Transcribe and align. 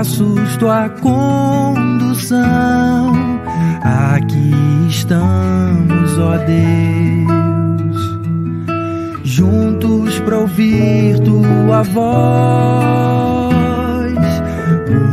passos, 0.00 0.56
tua 0.56 0.88
condução. 0.88 2.38
Aqui 3.82 4.54
estamos, 4.88 6.18
ó 6.18 6.38
Deus 6.38 7.20
juntos 9.22 10.18
para 10.20 10.38
ouvir 10.38 11.20
tua 11.20 11.82
voz, 11.82 12.14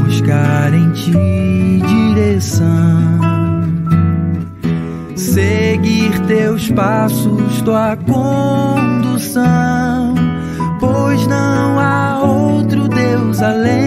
buscar 0.05 0.73
em 0.73 0.89
ti 0.91 1.81
direção, 1.85 3.19
seguir 5.15 6.17
teus 6.27 6.71
passos, 6.71 7.61
tua 7.61 7.95
condução, 7.97 9.35
pois 10.79 11.27
não 11.27 11.79
há 11.79 12.21
outro 12.23 12.87
Deus 12.87 13.41
além 13.41 13.86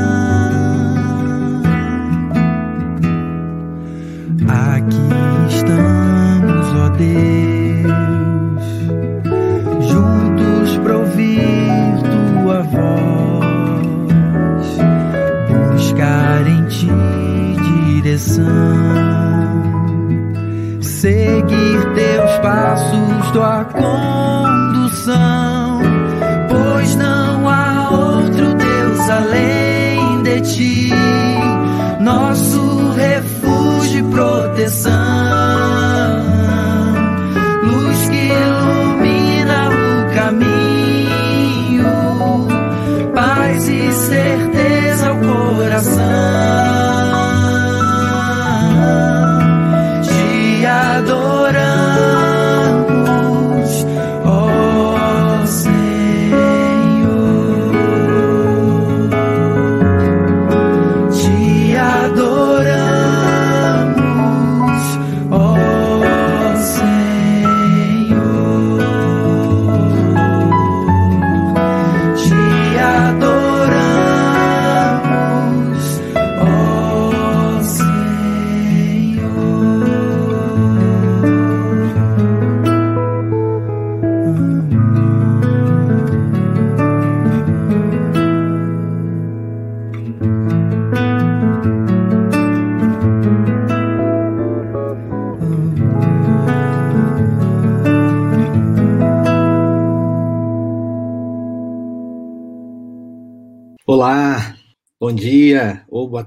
teus 22.51 22.90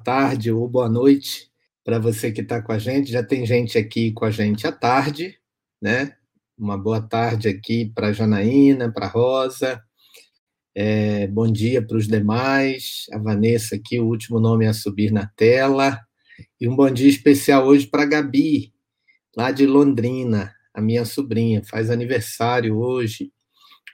tarde, 0.05 0.53
ou 0.53 0.69
boa 0.69 0.89
noite 0.89 1.51
para 1.83 1.99
você 1.99 2.31
que 2.31 2.43
está 2.43 2.61
com 2.61 2.73
a 2.73 2.79
gente. 2.79 3.11
Já 3.11 3.23
tem 3.23 3.47
gente 3.47 3.79
aqui 3.79 4.13
com 4.13 4.27
a 4.27 4.31
gente 4.31 4.67
à 4.67 4.73
tarde, 4.73 5.39
né? 5.81 6.15
Uma 6.57 6.77
boa 6.77 7.01
tarde 7.01 7.49
aqui 7.49 7.91
para 7.95 8.09
a 8.09 8.13
Janaína, 8.13 8.93
para 8.93 9.09
Rosa. 9.09 9.83
É, 10.75 11.27
bom 11.29 11.51
dia 11.51 11.81
para 11.81 11.97
os 11.97 12.07
demais. 12.07 13.07
A 13.13 13.19
Vanessa 13.19 13.77
aqui, 13.77 13.99
o 13.99 14.07
último 14.07 14.39
nome 14.39 14.67
a 14.67 14.75
subir 14.75 15.11
na 15.11 15.27
tela. 15.27 15.99
E 16.61 16.69
um 16.69 16.77
bom 16.77 16.91
dia 16.91 17.09
especial 17.09 17.65
hoje 17.67 17.87
para 17.87 18.03
a 18.03 18.07
Gabi, 18.07 18.75
lá 19.35 19.51
de 19.51 19.67
Londrina, 19.67 20.55
a 20.75 20.83
minha 20.83 21.07
sobrinha, 21.07 21.63
faz 21.65 21.91
aniversário 21.91 22.77
hoje. 22.77 23.33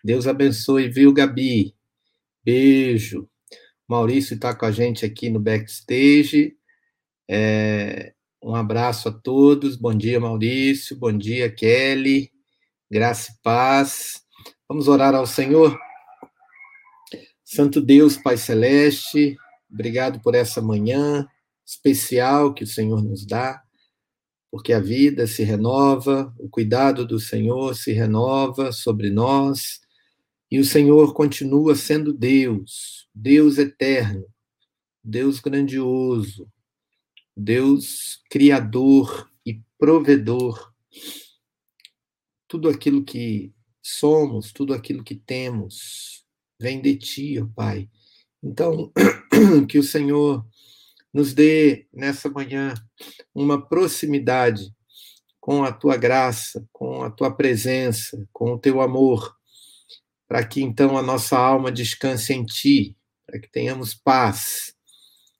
Deus 0.02 0.26
abençoe, 0.26 0.88
viu, 0.88 1.12
Gabi? 1.12 1.72
Beijo. 2.44 3.28
Maurício 3.90 4.34
está 4.34 4.54
com 4.54 4.64
a 4.64 4.70
gente 4.70 5.04
aqui 5.04 5.28
no 5.28 5.40
backstage. 5.40 6.56
É, 7.28 8.14
um 8.40 8.54
abraço 8.54 9.08
a 9.08 9.12
todos. 9.12 9.74
Bom 9.74 9.92
dia, 9.92 10.20
Maurício. 10.20 10.96
Bom 10.96 11.10
dia, 11.10 11.50
Kelly. 11.50 12.30
Graça 12.88 13.32
e 13.32 13.42
paz. 13.42 14.22
Vamos 14.68 14.86
orar 14.86 15.12
ao 15.12 15.26
Senhor. 15.26 15.76
Santo 17.44 17.80
Deus, 17.80 18.16
Pai 18.16 18.36
Celeste, 18.36 19.36
obrigado 19.68 20.20
por 20.20 20.36
essa 20.36 20.62
manhã 20.62 21.26
especial 21.66 22.54
que 22.54 22.62
o 22.62 22.68
Senhor 22.68 23.02
nos 23.02 23.26
dá, 23.26 23.60
porque 24.52 24.72
a 24.72 24.78
vida 24.78 25.26
se 25.26 25.42
renova, 25.42 26.32
o 26.38 26.48
cuidado 26.48 27.04
do 27.04 27.18
Senhor 27.18 27.74
se 27.74 27.92
renova 27.92 28.70
sobre 28.70 29.10
nós, 29.10 29.80
e 30.50 30.58
o 30.58 30.64
Senhor 30.64 31.14
continua 31.14 31.76
sendo 31.76 32.12
Deus, 32.12 33.08
Deus 33.14 33.56
eterno, 33.56 34.26
Deus 35.02 35.38
grandioso, 35.38 36.50
Deus 37.36 38.20
criador 38.28 39.30
e 39.46 39.62
provedor. 39.78 40.72
Tudo 42.48 42.68
aquilo 42.68 43.04
que 43.04 43.52
somos, 43.80 44.52
tudo 44.52 44.74
aquilo 44.74 45.04
que 45.04 45.14
temos, 45.14 46.24
vem 46.58 46.82
de 46.82 46.96
ti, 46.96 47.40
ó 47.40 47.46
Pai. 47.54 47.88
Então, 48.42 48.92
que 49.68 49.78
o 49.78 49.84
Senhor 49.84 50.44
nos 51.12 51.32
dê 51.32 51.86
nessa 51.92 52.28
manhã 52.28 52.74
uma 53.32 53.60
proximidade 53.60 54.74
com 55.40 55.64
a 55.64 55.72
tua 55.72 55.96
graça, 55.96 56.66
com 56.72 57.02
a 57.02 57.10
tua 57.10 57.34
presença, 57.34 58.26
com 58.32 58.52
o 58.52 58.58
teu 58.58 58.80
amor, 58.80 59.39
para 60.30 60.46
que 60.46 60.62
então 60.62 60.96
a 60.96 61.02
nossa 61.02 61.36
alma 61.36 61.72
descanse 61.72 62.32
em 62.32 62.46
ti 62.46 62.96
para 63.30 63.38
que 63.38 63.48
tenhamos 63.48 63.94
paz 63.94 64.74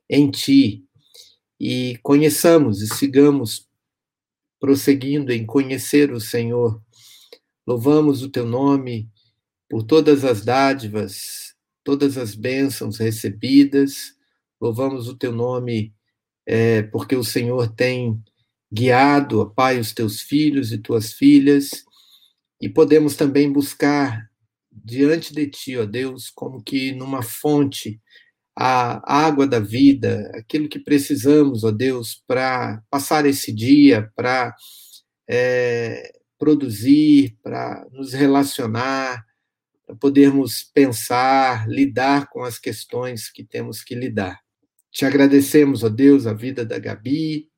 em 0.09 0.31
Ti 0.31 0.85
e 1.59 1.99
conheçamos 2.03 2.81
e 2.81 2.87
sigamos 2.87 3.69
prosseguindo 4.61 5.33
em 5.33 5.45
conhecer 5.45 6.13
o 6.13 6.21
Senhor. 6.21 6.81
Louvamos 7.67 8.23
o 8.23 8.31
Teu 8.31 8.47
nome 8.47 9.11
por 9.69 9.83
todas 9.83 10.25
as 10.25 10.45
dádivas, 10.45 11.55
todas 11.83 12.17
as 12.17 12.35
bênçãos 12.35 12.99
recebidas. 12.99 14.15
Louvamos 14.61 15.09
o 15.09 15.17
Teu 15.17 15.33
nome 15.33 15.93
é, 16.47 16.83
porque 16.83 17.17
o 17.17 17.25
Senhor 17.25 17.75
tem 17.75 18.23
guiado, 18.73 19.41
ó 19.41 19.47
Pai, 19.47 19.81
os 19.81 19.93
Teus 19.93 20.21
filhos 20.21 20.71
e 20.71 20.79
Tuas 20.79 21.13
filhas, 21.13 21.85
e 22.61 22.69
podemos 22.69 23.17
também 23.17 23.53
buscar 23.53 24.30
diante 24.71 25.35
de 25.35 25.47
ti, 25.49 25.77
ó 25.77 25.85
Deus, 25.85 26.31
como 26.31 26.63
que 26.63 26.93
numa 26.93 27.23
fonte, 27.23 28.01
a 28.57 29.27
água 29.27 29.47
da 29.47 29.59
vida, 29.59 30.31
aquilo 30.35 30.69
que 30.69 30.79
precisamos, 30.79 31.65
ó 31.65 31.71
Deus, 31.71 32.23
para 32.27 32.83
passar 32.91 33.25
esse 33.25 33.53
dia, 33.53 34.13
para 34.15 34.55
é, 35.29 36.13
produzir, 36.39 37.39
para 37.43 37.87
nos 37.91 38.13
relacionar, 38.13 39.25
para 39.87 39.97
podermos 39.97 40.63
pensar, 40.75 41.69
lidar 41.69 42.29
com 42.29 42.43
as 42.43 42.59
questões 42.59 43.31
que 43.31 43.45
temos 43.45 43.83
que 43.83 43.95
lidar. 43.95 44.41
Te 44.91 45.05
agradecemos, 45.05 45.83
ó 45.83 45.89
Deus, 45.89 46.27
a 46.27 46.35
vida 46.35 46.65
da 46.65 46.79
Gabi, 46.79 47.49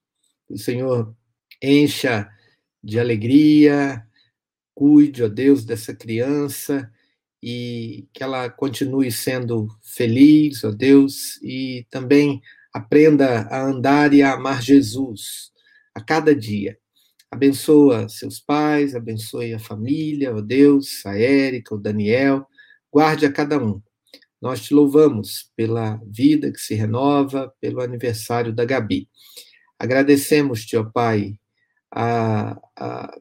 que 0.47 0.55
o 0.55 0.59
Senhor 0.59 1.17
encha 1.61 2.29
de 2.83 3.01
alegria, 3.01 4.07
cuide, 4.75 5.25
ó 5.25 5.29
Deus, 5.29 5.65
dessa 5.65 5.95
criança 5.95 6.91
e 7.43 8.07
que 8.13 8.23
ela 8.23 8.49
continue 8.49 9.11
sendo 9.11 9.69
feliz, 9.83 10.63
ó 10.63 10.71
Deus, 10.71 11.41
e 11.43 11.87
também 11.91 12.41
aprenda 12.73 13.43
a 13.51 13.63
andar 13.63 14.15
e 14.15 14.23
a 14.23 14.35
amar 14.35 14.63
Jesus 14.63 15.51
a 15.95 16.01
cada 16.01 16.35
dia. 16.35 16.79
Abençoa 17.31 18.09
seus 18.09 18.39
pais, 18.39 18.95
abençoe 18.95 19.55
a 19.55 19.59
família, 19.59 20.35
ó 20.35 20.41
Deus, 20.41 21.05
a 21.05 21.19
Érica, 21.19 21.75
o 21.75 21.79
Daniel, 21.79 22.47
guarde 22.91 23.27
a 23.27 23.33
cada 23.33 23.59
um. 23.59 23.83
Nós 24.41 24.63
te 24.63 24.75
louvamos 24.75 25.51
pela 25.57 26.01
vida 26.07 26.53
que 26.53 26.61
se 26.61 26.75
renova, 26.75 27.53
pelo 27.61 27.81
aniversário 27.81 28.53
da 28.53 28.65
Gabi. 28.65 29.09
Agradecemos-te, 29.79 30.77
ó 30.77 30.85
Pai, 30.85 31.39
a, 31.91 32.59
a, 32.77 33.19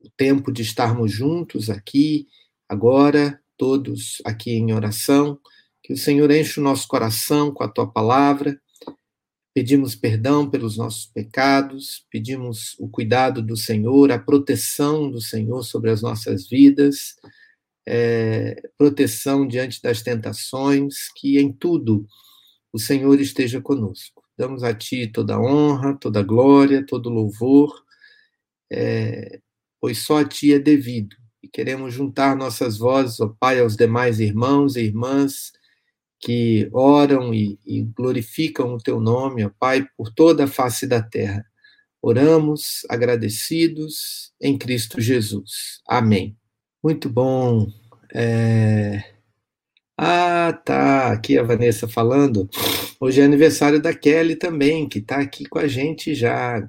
o 0.00 0.10
tempo 0.16 0.52
de 0.52 0.62
estarmos 0.62 1.12
juntos 1.12 1.70
aqui, 1.70 2.26
agora, 2.68 3.41
todos 3.62 4.20
aqui 4.24 4.50
em 4.50 4.74
oração, 4.74 5.38
que 5.84 5.92
o 5.92 5.96
Senhor 5.96 6.28
enche 6.32 6.58
o 6.58 6.62
nosso 6.64 6.88
coração 6.88 7.52
com 7.52 7.62
a 7.62 7.68
tua 7.68 7.88
palavra. 7.88 8.60
Pedimos 9.54 9.94
perdão 9.94 10.50
pelos 10.50 10.76
nossos 10.76 11.06
pecados, 11.06 12.04
pedimos 12.10 12.74
o 12.80 12.88
cuidado 12.88 13.40
do 13.40 13.56
Senhor, 13.56 14.10
a 14.10 14.18
proteção 14.18 15.08
do 15.08 15.20
Senhor 15.20 15.62
sobre 15.62 15.90
as 15.92 16.02
nossas 16.02 16.48
vidas, 16.48 17.14
é, 17.86 18.68
proteção 18.76 19.46
diante 19.46 19.80
das 19.80 20.02
tentações, 20.02 21.08
que 21.14 21.38
em 21.38 21.52
tudo 21.52 22.04
o 22.72 22.80
Senhor 22.80 23.20
esteja 23.20 23.60
conosco. 23.60 24.24
Damos 24.36 24.64
a 24.64 24.74
Ti 24.74 25.06
toda 25.06 25.40
honra, 25.40 25.96
toda 25.96 26.20
glória, 26.20 26.84
todo 26.84 27.08
louvor, 27.08 27.72
é, 28.72 29.38
pois 29.80 29.98
só 29.98 30.18
a 30.18 30.24
Ti 30.24 30.54
é 30.54 30.58
devido 30.58 31.21
e 31.42 31.48
queremos 31.48 31.92
juntar 31.92 32.36
nossas 32.36 32.78
vozes, 32.78 33.20
ó 33.20 33.34
Pai, 33.40 33.60
aos 33.60 33.76
demais 33.76 34.20
irmãos 34.20 34.76
e 34.76 34.82
irmãs 34.82 35.52
que 36.20 36.68
oram 36.72 37.34
e, 37.34 37.58
e 37.66 37.82
glorificam 37.82 38.74
o 38.74 38.78
Teu 38.78 39.00
nome, 39.00 39.44
ó 39.44 39.50
Pai, 39.58 39.84
por 39.96 40.12
toda 40.12 40.44
a 40.44 40.48
face 40.48 40.86
da 40.86 41.02
terra. 41.02 41.44
Oramos 42.00 42.86
agradecidos 42.88 44.32
em 44.40 44.56
Cristo 44.56 45.00
Jesus. 45.00 45.80
Amém. 45.86 46.36
Muito 46.82 47.08
bom. 47.08 47.66
É... 48.14 49.04
Ah, 49.96 50.52
tá. 50.64 51.12
Aqui 51.12 51.38
a 51.38 51.42
Vanessa 51.42 51.88
falando. 51.88 52.48
Hoje 53.00 53.20
é 53.20 53.24
aniversário 53.24 53.80
da 53.80 53.94
Kelly 53.94 54.36
também, 54.36 54.88
que 54.88 54.98
está 54.98 55.16
aqui 55.16 55.44
com 55.44 55.58
a 55.58 55.66
gente 55.66 56.14
já. 56.14 56.68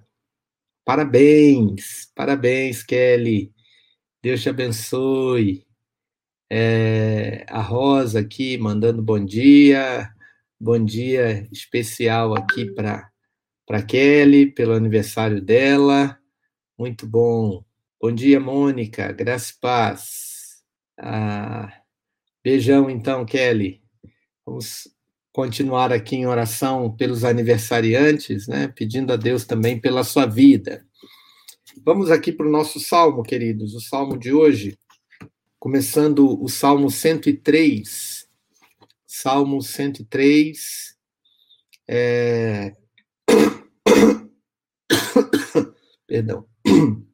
Parabéns, 0.86 2.12
parabéns, 2.16 2.84
Kelly. 2.84 3.53
Deus 4.24 4.42
te 4.42 4.48
abençoe. 4.48 5.68
É, 6.50 7.46
a 7.50 7.60
Rosa 7.60 8.22
aqui 8.22 8.58
mandando 8.58 9.02
bom 9.02 9.20
dia. 9.20 10.10
Bom 10.58 10.82
dia 10.82 11.46
especial 11.52 12.34
aqui 12.34 12.72
para 12.72 13.12
Kelly, 13.86 14.50
pelo 14.50 14.72
aniversário 14.72 15.42
dela. 15.42 16.18
Muito 16.80 17.06
bom. 17.06 17.66
Bom 18.02 18.14
dia, 18.14 18.40
Mônica. 18.40 19.12
Graça 19.12 19.52
e 19.52 19.60
paz. 19.60 20.64
Ah, 20.98 21.82
beijão, 22.42 22.90
então, 22.90 23.26
Kelly. 23.26 23.84
Vamos 24.46 24.88
continuar 25.34 25.92
aqui 25.92 26.16
em 26.16 26.28
oração 26.28 26.96
pelos 26.96 27.26
aniversariantes, 27.26 28.48
né? 28.48 28.70
Pedindo 28.70 29.12
a 29.12 29.18
Deus 29.18 29.44
também 29.44 29.82
pela 29.82 30.02
sua 30.06 30.26
vida. 30.26 30.86
Vamos 31.86 32.10
aqui 32.10 32.32
para 32.32 32.48
o 32.48 32.50
nosso 32.50 32.80
salmo, 32.80 33.24
queridos, 33.24 33.76
o 33.76 33.82
salmo 33.82 34.18
de 34.18 34.32
hoje, 34.32 34.80
começando 35.60 36.42
o 36.42 36.48
salmo 36.48 36.90
103. 36.90 38.26
Salmo 39.06 39.62
103. 39.62 40.98
É... 41.86 42.74
Perdão. 46.08 46.48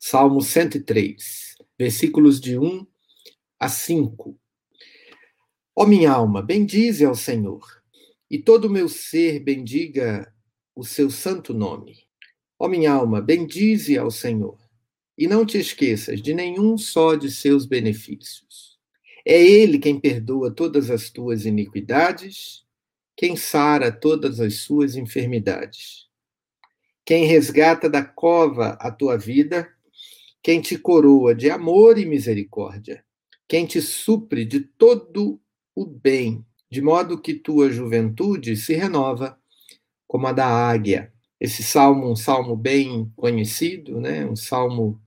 Salmo 0.00 0.40
103, 0.40 1.54
versículos 1.78 2.40
de 2.40 2.58
1 2.58 2.86
a 3.60 3.68
5. 3.68 4.40
Ó 5.76 5.84
minha 5.84 6.12
alma, 6.12 6.40
bendize 6.40 7.04
ao 7.04 7.14
Senhor, 7.14 7.82
e 8.30 8.38
todo 8.38 8.64
o 8.64 8.70
meu 8.70 8.88
ser 8.88 9.40
bendiga 9.40 10.32
o 10.74 10.82
seu 10.82 11.10
santo 11.10 11.52
nome. 11.52 12.07
Ó 12.58 12.68
minha 12.68 12.92
alma, 12.92 13.20
bendize 13.20 13.96
ao 13.96 14.10
Senhor, 14.10 14.58
e 15.16 15.26
não 15.28 15.46
te 15.46 15.58
esqueças 15.58 16.20
de 16.20 16.34
nenhum 16.34 16.76
só 16.76 17.14
de 17.14 17.30
seus 17.30 17.64
benefícios. 17.64 18.78
É 19.24 19.40
Ele 19.40 19.78
quem 19.78 20.00
perdoa 20.00 20.50
todas 20.50 20.90
as 20.90 21.10
tuas 21.10 21.44
iniquidades, 21.44 22.64
quem 23.16 23.36
sara 23.36 23.92
todas 23.92 24.40
as 24.40 24.56
suas 24.56 24.96
enfermidades, 24.96 26.06
quem 27.04 27.26
resgata 27.26 27.88
da 27.88 28.04
cova 28.04 28.70
a 28.80 28.90
tua 28.90 29.16
vida, 29.16 29.68
quem 30.42 30.60
te 30.60 30.78
coroa 30.78 31.34
de 31.34 31.50
amor 31.50 31.98
e 31.98 32.06
misericórdia, 32.06 33.04
quem 33.46 33.66
te 33.66 33.80
supre 33.80 34.44
de 34.44 34.60
todo 34.60 35.40
o 35.74 35.86
bem, 35.86 36.44
de 36.70 36.80
modo 36.82 37.20
que 37.20 37.34
tua 37.34 37.70
juventude 37.70 38.56
se 38.56 38.74
renova 38.74 39.38
como 40.06 40.26
a 40.26 40.32
da 40.32 40.46
águia. 40.46 41.12
Esse 41.40 41.62
salmo, 41.62 42.10
um 42.10 42.16
salmo 42.16 42.56
bem 42.56 43.12
conhecido, 43.16 44.00
né? 44.00 44.26
um 44.26 44.36
salmo 44.36 45.00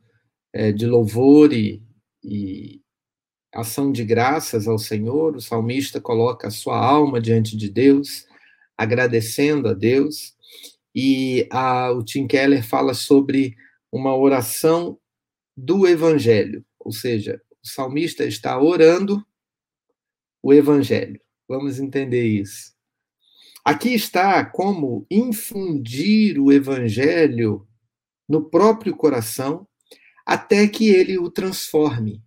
é, 0.53 0.71
de 0.71 0.85
louvor 0.85 1.51
e, 1.51 1.83
e 2.23 2.81
ação 3.53 3.91
de 3.91 4.03
graças 4.03 4.67
ao 4.67 4.77
Senhor. 4.77 5.35
O 5.35 5.41
salmista 5.41 5.99
coloca 5.99 6.47
a 6.47 6.51
sua 6.51 6.77
alma 6.77 7.19
diante 7.19 7.57
de 7.57 7.69
Deus, 7.69 8.25
agradecendo 8.77 9.67
a 9.67 9.73
Deus. 9.73 10.35
E 10.95 11.47
a, 11.51 11.91
o 11.91 12.03
Tim 12.03 12.27
Keller 12.27 12.65
fala 12.65 12.93
sobre 12.93 13.55
uma 13.91 14.15
oração 14.15 14.97
do 15.55 15.85
Evangelho, 15.85 16.65
ou 16.79 16.91
seja, 16.91 17.41
o 17.63 17.67
salmista 17.67 18.23
está 18.25 18.59
orando 18.59 19.23
o 20.41 20.53
Evangelho. 20.53 21.19
Vamos 21.47 21.79
entender 21.79 22.25
isso. 22.25 22.73
Aqui 23.63 23.93
está 23.93 24.43
como 24.43 25.05
infundir 25.09 26.39
o 26.39 26.51
evangelho 26.51 27.67
no 28.27 28.49
próprio 28.49 28.95
coração 28.95 29.67
até 30.25 30.67
que 30.67 30.89
ele 30.89 31.19
o 31.19 31.29
transforme. 31.29 32.23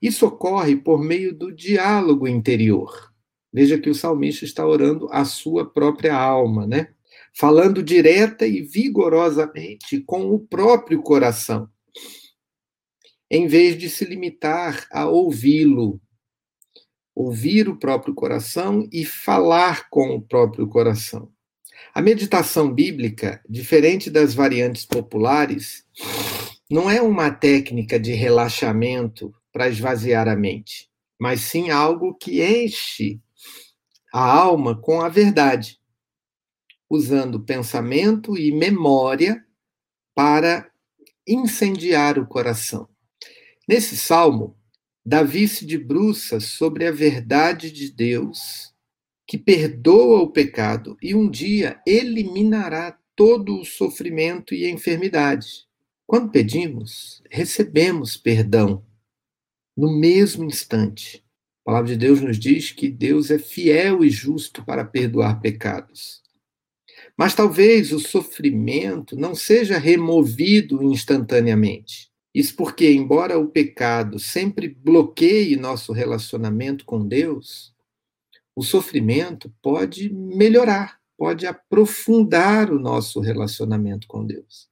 Isso 0.00 0.26
ocorre 0.26 0.76
por 0.76 1.02
meio 1.02 1.34
do 1.34 1.52
diálogo 1.52 2.26
interior. 2.26 3.12
Veja 3.52 3.78
que 3.78 3.90
o 3.90 3.94
salmista 3.94 4.44
está 4.44 4.66
orando 4.66 5.06
a 5.10 5.24
sua 5.24 5.68
própria 5.68 6.16
alma, 6.16 6.66
né? 6.66 6.94
Falando 7.36 7.82
direta 7.82 8.46
e 8.46 8.62
vigorosamente 8.62 10.00
com 10.00 10.30
o 10.30 10.38
próprio 10.38 11.02
coração, 11.02 11.68
em 13.30 13.46
vez 13.46 13.76
de 13.76 13.90
se 13.90 14.04
limitar 14.04 14.86
a 14.90 15.08
ouvi-lo 15.08 16.00
ouvir 17.20 17.68
o 17.68 17.76
próprio 17.76 18.14
coração 18.14 18.88
e 18.90 19.04
falar 19.04 19.90
com 19.90 20.16
o 20.16 20.22
próprio 20.22 20.66
coração. 20.66 21.30
A 21.92 22.00
meditação 22.00 22.72
bíblica, 22.72 23.42
diferente 23.46 24.08
das 24.10 24.32
variantes 24.32 24.86
populares, 24.86 25.84
não 26.70 26.88
é 26.88 27.02
uma 27.02 27.30
técnica 27.30 28.00
de 28.00 28.12
relaxamento 28.12 29.34
para 29.52 29.68
esvaziar 29.68 30.28
a 30.28 30.36
mente, 30.36 30.88
mas 31.20 31.42
sim 31.42 31.68
algo 31.68 32.14
que 32.14 32.42
enche 32.42 33.20
a 34.12 34.24
alma 34.24 34.74
com 34.80 35.02
a 35.02 35.08
verdade, 35.10 35.78
usando 36.88 37.40
pensamento 37.40 38.38
e 38.38 38.50
memória 38.50 39.44
para 40.14 40.70
incendiar 41.26 42.18
o 42.18 42.26
coração. 42.26 42.88
Nesse 43.68 43.96
salmo, 43.96 44.56
Davi 45.10 45.48
se 45.48 45.64
debruça 45.64 46.38
sobre 46.38 46.86
a 46.86 46.92
verdade 46.92 47.72
de 47.72 47.90
Deus, 47.90 48.72
que 49.26 49.36
perdoa 49.36 50.20
o 50.20 50.30
pecado 50.30 50.96
e 51.02 51.16
um 51.16 51.28
dia 51.28 51.80
eliminará 51.84 52.96
todo 53.16 53.58
o 53.58 53.64
sofrimento 53.64 54.54
e 54.54 54.64
a 54.64 54.70
enfermidade. 54.70 55.66
Quando 56.06 56.30
pedimos, 56.30 57.20
recebemos 57.28 58.16
perdão 58.16 58.86
no 59.76 59.92
mesmo 59.92 60.44
instante. 60.44 61.24
A 61.62 61.64
palavra 61.64 61.88
de 61.88 61.96
Deus 61.96 62.20
nos 62.20 62.38
diz 62.38 62.70
que 62.70 62.88
Deus 62.88 63.32
é 63.32 63.38
fiel 63.40 64.04
e 64.04 64.10
justo 64.10 64.64
para 64.64 64.84
perdoar 64.84 65.40
pecados. 65.40 66.22
Mas 67.18 67.34
talvez 67.34 67.92
o 67.92 67.98
sofrimento 67.98 69.16
não 69.16 69.34
seja 69.34 69.76
removido 69.76 70.84
instantaneamente. 70.84 72.09
Isso 72.34 72.54
porque, 72.54 72.92
embora 72.92 73.38
o 73.38 73.48
pecado 73.48 74.18
sempre 74.18 74.68
bloqueie 74.68 75.56
nosso 75.56 75.92
relacionamento 75.92 76.84
com 76.84 77.06
Deus, 77.06 77.74
o 78.54 78.62
sofrimento 78.62 79.52
pode 79.60 80.10
melhorar, 80.10 81.00
pode 81.16 81.46
aprofundar 81.46 82.70
o 82.70 82.78
nosso 82.78 83.20
relacionamento 83.20 84.06
com 84.06 84.24
Deus. 84.24 84.68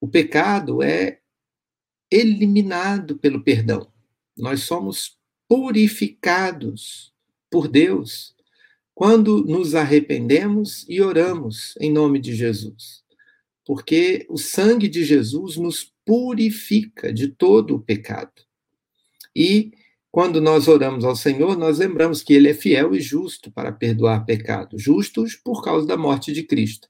O 0.00 0.06
pecado 0.06 0.82
é 0.82 1.20
eliminado 2.10 3.18
pelo 3.18 3.42
perdão. 3.42 3.90
Nós 4.36 4.62
somos 4.62 5.18
purificados 5.48 7.12
por 7.50 7.66
Deus 7.66 8.34
quando 8.94 9.44
nos 9.44 9.74
arrependemos 9.74 10.84
e 10.88 11.00
oramos 11.00 11.74
em 11.80 11.92
nome 11.92 12.18
de 12.18 12.34
Jesus. 12.34 13.02
Porque 13.64 14.26
o 14.28 14.36
sangue 14.36 14.88
de 14.88 15.04
Jesus 15.04 15.56
nos 15.56 15.92
purifica 16.08 17.12
de 17.12 17.28
todo 17.28 17.76
o 17.76 17.80
pecado. 17.80 18.32
E 19.36 19.72
quando 20.10 20.40
nós 20.40 20.66
oramos 20.66 21.04
ao 21.04 21.14
Senhor, 21.14 21.54
nós 21.54 21.80
lembramos 21.80 22.22
que 22.22 22.32
Ele 22.32 22.48
é 22.48 22.54
fiel 22.54 22.94
e 22.94 23.00
justo 23.00 23.52
para 23.52 23.70
perdoar 23.70 24.24
pecados, 24.24 24.82
justos 24.82 25.36
por 25.36 25.62
causa 25.62 25.86
da 25.86 25.98
morte 25.98 26.32
de 26.32 26.44
Cristo. 26.44 26.88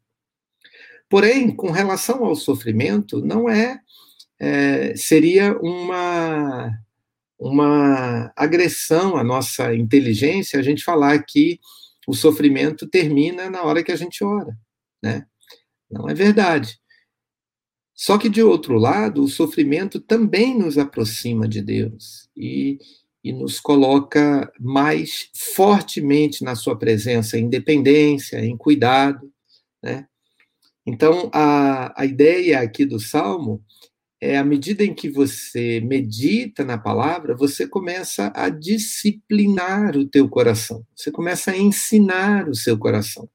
Porém, 1.09 1.51
com 1.53 1.73
relação 1.73 2.25
ao 2.25 2.37
sofrimento, 2.37 3.21
não 3.21 3.51
é, 3.51 3.81
é 4.39 4.95
seria 4.95 5.59
uma 5.59 6.71
uma 7.41 8.33
agressão 8.37 9.17
à 9.17 9.25
nossa 9.25 9.75
inteligência 9.75 10.59
a 10.59 10.63
gente 10.63 10.83
falar 10.83 11.25
que 11.25 11.59
o 12.07 12.15
sofrimento 12.15 12.87
termina 12.89 13.51
na 13.51 13.63
hora 13.63 13.83
que 13.83 13.93
a 13.93 13.97
gente 13.97 14.23
ora, 14.23 14.57
né? 15.03 15.27
Não 15.91 16.09
é 16.09 16.15
verdade. 16.15 16.79
Só 17.99 18.17
que, 18.17 18.29
de 18.29 18.41
outro 18.41 18.79
lado, 18.79 19.25
o 19.25 19.29
sofrimento 19.29 19.99
também 19.99 20.57
nos 20.57 20.79
aproxima 20.79 21.49
de 21.49 21.61
Deus 21.61 22.31
e, 22.37 22.79
e 23.25 23.33
nos 23.33 23.59
coloca 23.59 24.49
mais 24.61 25.29
fortemente 25.35 26.45
na 26.45 26.55
sua 26.55 26.79
presença, 26.79 27.37
em 27.37 27.49
dependência, 27.49 28.39
em 28.39 28.57
cuidado, 28.57 29.29
né? 29.83 30.07
Então, 30.87 31.29
a, 31.35 32.01
a 32.01 32.07
ideia 32.07 32.61
aqui 32.61 32.85
do 32.85 33.01
Salmo 33.01 33.61
é 34.21 34.39
à 34.39 34.45
medida 34.45 34.85
em 34.85 34.95
que 34.95 35.11
você 35.11 35.81
medita 35.81 36.65
na 36.65 36.79
palavra, 36.79 37.35
você 37.37 37.67
começa 37.67 38.33
a 38.33 38.49
disciplinar 38.49 39.97
o 39.97 40.07
teu 40.09 40.29
coração. 40.29 40.87
Você 40.95 41.11
começa 41.11 41.51
a 41.51 41.59
ensinar 41.59 42.49
o 42.49 42.55
seu 42.55 42.79
coração. 42.79 43.29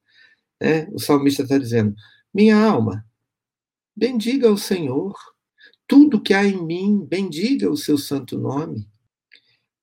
Né? 0.58 0.88
O 0.90 0.98
salmista 0.98 1.42
está 1.42 1.58
dizendo: 1.58 1.94
minha 2.32 2.56
alma, 2.56 3.04
bendiga 3.96 4.50
o 4.50 4.58
Senhor. 4.58 5.14
Tudo 5.86 6.22
que 6.22 6.32
há 6.32 6.44
em 6.44 6.64
mim, 6.64 7.04
bendiga 7.04 7.70
o 7.70 7.76
seu 7.76 7.98
santo 7.98 8.38
nome. 8.38 8.88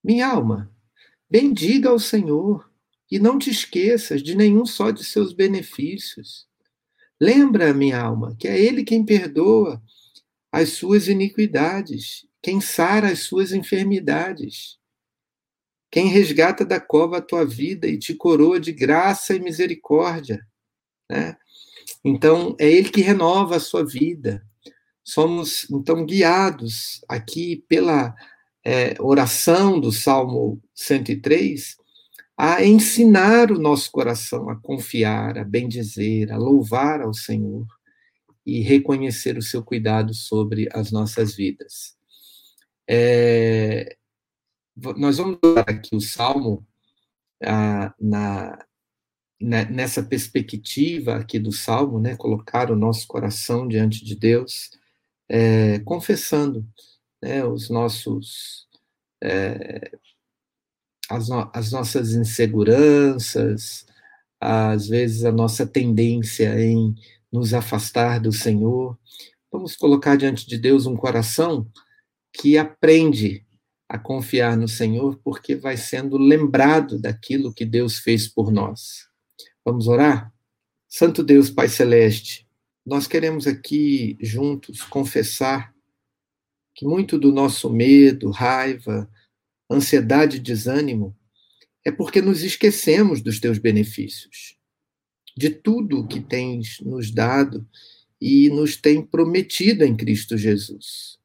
Minha 0.04 0.28
alma, 0.28 0.74
bendiga 1.30 1.90
ao 1.90 2.00
Senhor 2.00 2.72
e 3.10 3.20
não 3.20 3.38
te 3.38 3.50
esqueças 3.50 4.24
de 4.24 4.36
nenhum 4.36 4.66
só 4.66 4.90
de 4.90 5.04
seus 5.04 5.34
benefícios. 5.34 6.48
Lembra, 7.20 7.74
minha 7.74 8.02
alma, 8.02 8.36
que 8.40 8.48
é 8.48 8.60
Ele 8.60 8.84
quem 8.84 9.06
perdoa 9.06 9.82
as 10.52 10.70
suas 10.70 11.08
iniquidades, 11.08 12.26
quem 12.42 12.60
sara 12.60 13.12
as 13.12 13.20
suas 13.20 13.52
enfermidades, 13.52 14.80
quem 15.92 16.08
resgata 16.08 16.66
da 16.66 16.80
cova 16.80 17.18
a 17.18 17.22
tua 17.22 17.46
vida 17.46 17.88
e 17.88 18.00
te 18.00 18.16
coroa 18.16 18.60
de 18.60 18.72
graça 18.72 19.36
e 19.36 19.40
misericórdia. 19.40 20.46
Né? 21.10 21.38
Então, 22.04 22.56
é 22.60 22.70
Ele 22.70 22.90
que 22.90 23.02
renova 23.02 23.58
a 23.58 23.60
sua 23.60 23.86
vida. 23.86 24.44
Somos, 25.04 25.70
então, 25.70 26.06
guiados 26.06 27.02
aqui 27.08 27.64
pela 27.68 28.14
é, 28.66 28.96
oração 29.00 29.80
do 29.80 29.92
Salmo 29.92 30.62
103 30.74 31.78
a 32.38 32.64
ensinar 32.66 33.52
o 33.52 33.60
nosso 33.60 33.92
coração 33.92 34.50
a 34.50 34.56
confiar, 34.56 35.38
a 35.38 35.44
bendizer, 35.44 36.32
a 36.32 36.38
louvar 36.38 37.02
ao 37.02 37.14
Senhor 37.14 37.68
e 38.46 38.62
reconhecer 38.62 39.38
o 39.38 39.44
seu 39.44 39.64
cuidado 39.64 40.14
sobre 40.14 40.68
as 40.74 40.92
nossas 40.92 41.36
vidas. 41.36 41.96
É, 42.90 43.96
nós 44.98 45.18
vamos 45.18 45.38
usar 45.44 45.66
aqui 45.68 45.96
o 45.96 46.02
Salmo 46.02 46.66
ah, 47.44 47.94
na, 48.00 48.58
nessa 49.42 50.04
perspectiva 50.04 51.16
aqui 51.16 51.40
do 51.40 51.52
Salmo, 51.52 52.00
né, 52.00 52.16
colocar 52.16 52.72
o 52.72 52.76
nosso 52.76 53.08
coração 53.08 53.68
diante 53.68 54.06
de 54.06 54.16
Deus, 54.16 54.72
é, 55.30 55.80
confessando 55.80 56.68
né, 57.22 57.44
os 57.44 57.70
nossos 57.70 58.68
é, 59.24 59.92
as, 61.10 61.30
no, 61.30 61.50
as 61.54 61.72
nossas 61.72 62.14
inseguranças, 62.14 63.86
às 64.40 64.88
vezes 64.88 65.26
a 65.26 65.32
nossa 65.32 65.66
tendência 65.66 66.60
em 66.60 66.96
nos 67.32 67.54
afastar 67.54 68.20
do 68.20 68.32
Senhor. 68.32 68.98
Vamos 69.52 69.76
colocar 69.76 70.16
diante 70.16 70.48
de 70.48 70.58
Deus 70.58 70.86
um 70.86 70.96
coração 70.96 71.68
que 72.34 72.58
aprende 72.58 73.46
a 73.88 74.00
confiar 74.00 74.56
no 74.56 74.68
Senhor, 74.68 75.20
porque 75.22 75.54
vai 75.54 75.76
sendo 75.76 76.18
lembrado 76.18 77.00
daquilo 77.00 77.54
que 77.54 77.66
Deus 77.66 78.00
fez 78.00 78.28
por 78.28 78.50
nós. 78.50 79.11
Vamos 79.64 79.88
orar? 79.88 80.34
Santo 80.88 81.24
Deus, 81.24 81.50
Pai 81.50 81.68
Celeste, 81.68 82.48
nós 82.86 83.06
queremos 83.06 83.46
aqui 83.46 84.18
juntos 84.20 84.82
confessar 84.82 85.74
que 86.74 86.84
muito 86.84 87.20
do 87.20 87.32
nosso 87.32 87.70
medo, 87.70 88.32
raiva, 88.32 89.10
ansiedade 89.70 90.38
e 90.38 90.40
desânimo 90.40 91.16
é 91.86 91.92
porque 91.92 92.22
nos 92.22 92.44
esquecemos 92.44 93.22
dos 93.22 93.40
teus 93.40 93.60
benefícios 93.60 94.58
de 95.38 95.50
tudo 95.50 96.08
que 96.08 96.20
tens 96.20 96.80
nos 96.82 97.12
dado 97.12 97.68
e 98.20 98.50
nos 98.50 98.76
tem 98.76 99.02
prometido 99.02 99.84
em 99.84 99.96
Cristo 99.96 100.38
Jesus. 100.38 101.20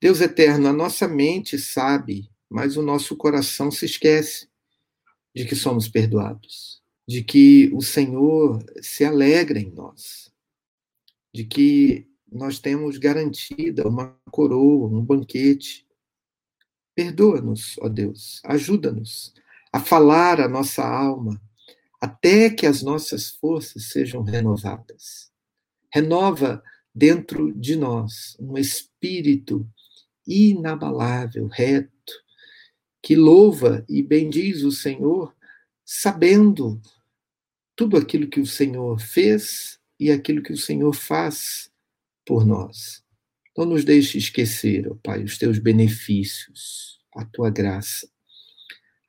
Deus 0.00 0.20
eterno, 0.20 0.68
a 0.68 0.72
nossa 0.72 1.06
mente 1.06 1.58
sabe, 1.58 2.30
mas 2.48 2.76
o 2.76 2.82
nosso 2.82 3.14
coração 3.14 3.70
se 3.70 3.84
esquece 3.84 4.48
de 5.34 5.44
que 5.44 5.56
somos 5.56 5.88
perdoados, 5.88 6.82
de 7.06 7.22
que 7.22 7.70
o 7.72 7.80
Senhor 7.80 8.64
se 8.80 9.04
alegra 9.04 9.58
em 9.58 9.70
nós, 9.70 10.32
de 11.32 11.44
que 11.44 12.06
nós 12.30 12.58
temos 12.58 12.98
garantida 12.98 13.86
uma 13.88 14.16
coroa, 14.30 14.88
um 14.88 15.04
banquete. 15.04 15.86
Perdoa-nos, 16.94 17.76
ó 17.78 17.88
Deus, 17.88 18.40
ajuda-nos 18.44 19.34
a 19.72 19.80
falar 19.80 20.40
a 20.40 20.48
nossa 20.48 20.82
alma 20.82 21.40
até 22.00 22.50
que 22.50 22.66
as 22.66 22.82
nossas 22.82 23.30
forças 23.30 23.90
sejam 23.90 24.22
renovadas. 24.22 25.30
Renova 25.92 26.62
dentro 26.94 27.52
de 27.52 27.76
nós 27.76 28.36
um 28.40 28.58
espírito 28.58 29.66
inabalável, 30.26 31.46
reto, 31.46 31.91
que 33.02 33.16
louva 33.16 33.84
e 33.88 34.02
bendiz 34.02 34.62
o 34.62 34.70
Senhor, 34.70 35.34
sabendo 35.84 36.80
tudo 37.74 37.96
aquilo 37.96 38.28
que 38.28 38.40
o 38.40 38.46
Senhor 38.46 39.00
fez 39.00 39.78
e 39.98 40.10
aquilo 40.10 40.42
que 40.42 40.52
o 40.52 40.58
Senhor 40.58 40.94
faz 40.94 41.70
por 42.24 42.46
nós. 42.46 43.02
Não 43.56 43.66
nos 43.66 43.84
deixe 43.84 44.18
esquecer, 44.18 44.90
ó 44.90 44.94
Pai, 45.02 45.22
os 45.24 45.36
teus 45.36 45.58
benefícios, 45.58 47.00
a 47.14 47.24
tua 47.24 47.50
graça. 47.50 48.08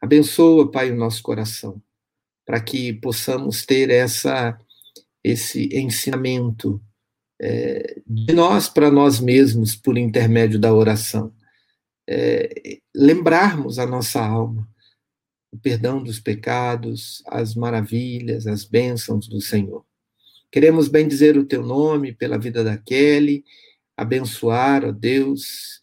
Abençoa, 0.02 0.70
Pai, 0.70 0.92
o 0.92 0.96
nosso 0.96 1.22
coração 1.22 1.82
para 2.46 2.60
que 2.60 2.94
possamos 2.94 3.66
ter 3.66 3.90
essa 3.90 4.58
esse 5.24 5.70
ensinamento 5.74 6.82
é, 7.42 8.02
de 8.06 8.34
nós 8.34 8.68
para 8.68 8.92
nós 8.92 9.22
mesmos 9.22 9.74
por 9.74 9.98
intermédio 9.98 10.60
da 10.60 10.74
oração. 10.74 11.34
É, 12.08 12.80
lembrarmos 12.96 13.80
a 13.80 13.86
nossa 13.86 14.24
alma 14.24 14.68
o 15.52 15.58
perdão 15.58 16.04
dos 16.04 16.20
pecados, 16.20 17.22
as 17.28 17.54
maravilhas, 17.54 18.48
as 18.48 18.66
bênçãos 18.66 19.28
do 19.28 19.40
Senhor. 19.40 19.86
Queremos 20.52 20.88
bem 20.88 21.08
dizer 21.08 21.38
o 21.38 21.46
teu 21.46 21.64
nome 21.64 22.12
pela 22.12 22.40
vida 22.40 22.64
da 22.64 22.76
Kelly, 22.76 23.44
abençoar, 23.96 24.84
ó 24.84 24.92
Deus, 24.92 25.80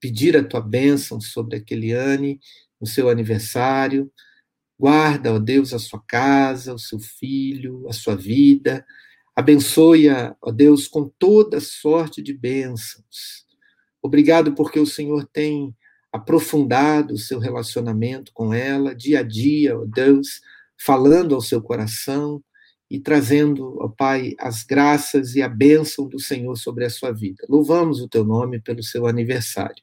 pedir 0.00 0.36
a 0.38 0.42
tua 0.42 0.62
bênção 0.62 1.20
sobre 1.20 1.56
a 1.56 1.60
Keliane 1.60 2.40
no 2.80 2.86
seu 2.86 3.10
aniversário, 3.10 4.10
Guarda, 4.80 5.34
ó 5.34 5.38
Deus, 5.38 5.74
a 5.74 5.78
sua 5.78 6.02
casa, 6.08 6.72
o 6.72 6.78
seu 6.78 6.98
filho, 6.98 7.86
a 7.86 7.92
sua 7.92 8.16
vida. 8.16 8.82
Abençoe-a, 9.36 10.34
ó 10.40 10.50
Deus, 10.50 10.88
com 10.88 11.06
toda 11.18 11.60
sorte 11.60 12.22
de 12.22 12.32
bênçãos. 12.32 13.44
Obrigado 14.02 14.54
porque 14.54 14.78
o 14.78 14.86
Senhor 14.86 15.28
tem 15.32 15.74
aprofundado 16.12 17.14
o 17.14 17.18
seu 17.18 17.38
relacionamento 17.38 18.32
com 18.32 18.52
ela, 18.52 18.94
dia 18.94 19.20
a 19.20 19.22
dia, 19.22 19.78
ó 19.78 19.84
Deus, 19.84 20.40
falando 20.78 21.34
ao 21.34 21.40
seu 21.40 21.62
coração 21.62 22.42
e 22.90 22.98
trazendo, 22.98 23.78
ó 23.80 23.88
Pai, 23.88 24.34
as 24.38 24.64
graças 24.64 25.36
e 25.36 25.42
a 25.42 25.48
bênção 25.48 26.08
do 26.08 26.18
Senhor 26.18 26.56
sobre 26.56 26.84
a 26.84 26.90
sua 26.90 27.12
vida. 27.12 27.44
Louvamos 27.48 28.00
o 28.00 28.08
teu 28.08 28.24
nome 28.24 28.60
pelo 28.60 28.82
seu 28.82 29.06
aniversário. 29.06 29.82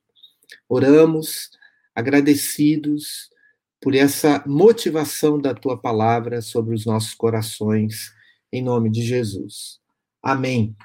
Oramos 0.67 1.49
agradecidos 1.95 3.29
por 3.79 3.95
essa 3.95 4.43
motivação 4.45 5.39
da 5.39 5.53
tua 5.53 5.77
palavra 5.79 6.41
sobre 6.41 6.75
os 6.75 6.85
nossos 6.85 7.13
corações, 7.13 8.11
em 8.51 8.61
nome 8.61 8.89
de 8.89 9.01
Jesus. 9.01 9.79
Amém. 10.21 10.75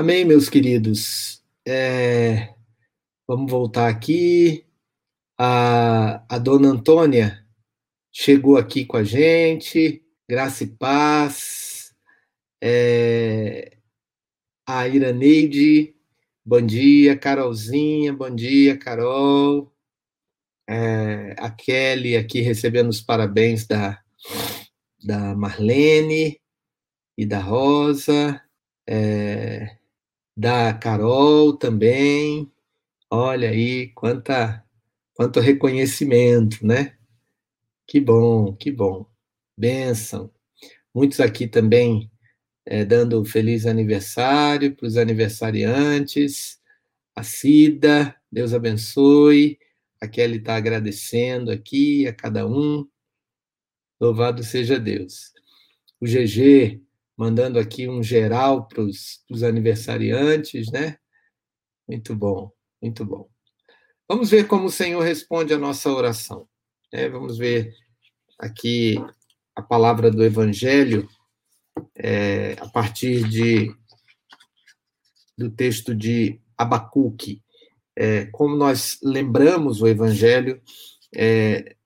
Amém, 0.00 0.24
meus 0.24 0.48
queridos. 0.48 1.44
É, 1.68 2.54
vamos 3.28 3.50
voltar 3.50 3.86
aqui. 3.86 4.64
A, 5.38 6.24
a 6.26 6.38
dona 6.38 6.68
Antônia 6.68 7.46
chegou 8.10 8.56
aqui 8.56 8.86
com 8.86 8.96
a 8.96 9.04
gente, 9.04 10.02
graça 10.26 10.64
e 10.64 10.68
paz. 10.68 11.94
É, 12.62 13.76
a 14.66 14.88
Iraneide, 14.88 15.94
bom 16.42 16.62
dia. 16.62 17.14
Carolzinha, 17.14 18.10
bom 18.10 18.34
dia, 18.34 18.78
Carol. 18.78 19.70
É, 20.66 21.36
a 21.38 21.50
Kelly 21.50 22.16
aqui 22.16 22.40
recebendo 22.40 22.88
os 22.88 23.02
parabéns 23.02 23.66
da, 23.66 24.02
da 25.04 25.36
Marlene 25.36 26.40
e 27.18 27.26
da 27.26 27.38
Rosa, 27.38 28.42
é, 28.88 29.76
da 30.40 30.72
Carol 30.72 31.54
também. 31.54 32.50
Olha 33.10 33.50
aí, 33.50 33.88
quanta, 33.88 34.64
quanto 35.12 35.38
reconhecimento, 35.38 36.66
né? 36.66 36.96
Que 37.86 38.00
bom, 38.00 38.54
que 38.54 38.72
bom. 38.72 39.04
Benção. 39.54 40.32
Muitos 40.94 41.20
aqui 41.20 41.46
também 41.46 42.10
é, 42.64 42.86
dando 42.86 43.22
feliz 43.22 43.66
aniversário 43.66 44.74
para 44.74 44.86
os 44.86 44.96
aniversariantes. 44.96 46.58
A 47.14 47.22
Cida, 47.22 48.16
Deus 48.32 48.54
abençoe. 48.54 49.58
A 50.00 50.08
Kelly 50.08 50.38
está 50.38 50.56
agradecendo 50.56 51.50
aqui 51.50 52.06
a 52.06 52.14
cada 52.14 52.46
um. 52.46 52.88
Louvado 54.00 54.42
seja 54.42 54.80
Deus. 54.80 55.34
O 56.00 56.06
GG 56.06 56.80
mandando 57.20 57.58
aqui 57.58 57.86
um 57.86 58.02
geral 58.02 58.66
para 58.66 58.80
os 58.80 59.42
aniversariantes, 59.42 60.72
né? 60.72 60.96
Muito 61.86 62.16
bom, 62.16 62.50
muito 62.80 63.04
bom. 63.04 63.28
Vamos 64.08 64.30
ver 64.30 64.46
como 64.46 64.64
o 64.64 64.70
Senhor 64.70 65.02
responde 65.02 65.52
a 65.52 65.58
nossa 65.58 65.92
oração. 65.92 66.48
Né? 66.90 67.10
Vamos 67.10 67.36
ver 67.36 67.74
aqui 68.38 68.96
a 69.54 69.60
palavra 69.60 70.10
do 70.10 70.24
Evangelho 70.24 71.06
é, 71.94 72.54
a 72.58 72.66
partir 72.70 73.28
de 73.28 73.70
do 75.36 75.50
texto 75.50 75.94
de 75.94 76.40
Abacuque. 76.56 77.42
É, 77.94 78.24
como 78.32 78.56
nós 78.56 78.98
lembramos 79.02 79.82
o 79.82 79.86
Evangelho, 79.86 80.62
é, 81.14 81.76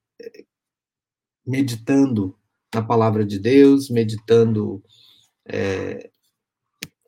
meditando 1.45 2.39
na 2.73 2.83
palavra 2.83 3.27
de 3.27 3.41
Deus, 3.41 3.91
meditando, 3.91 4.81
é, 5.47 6.11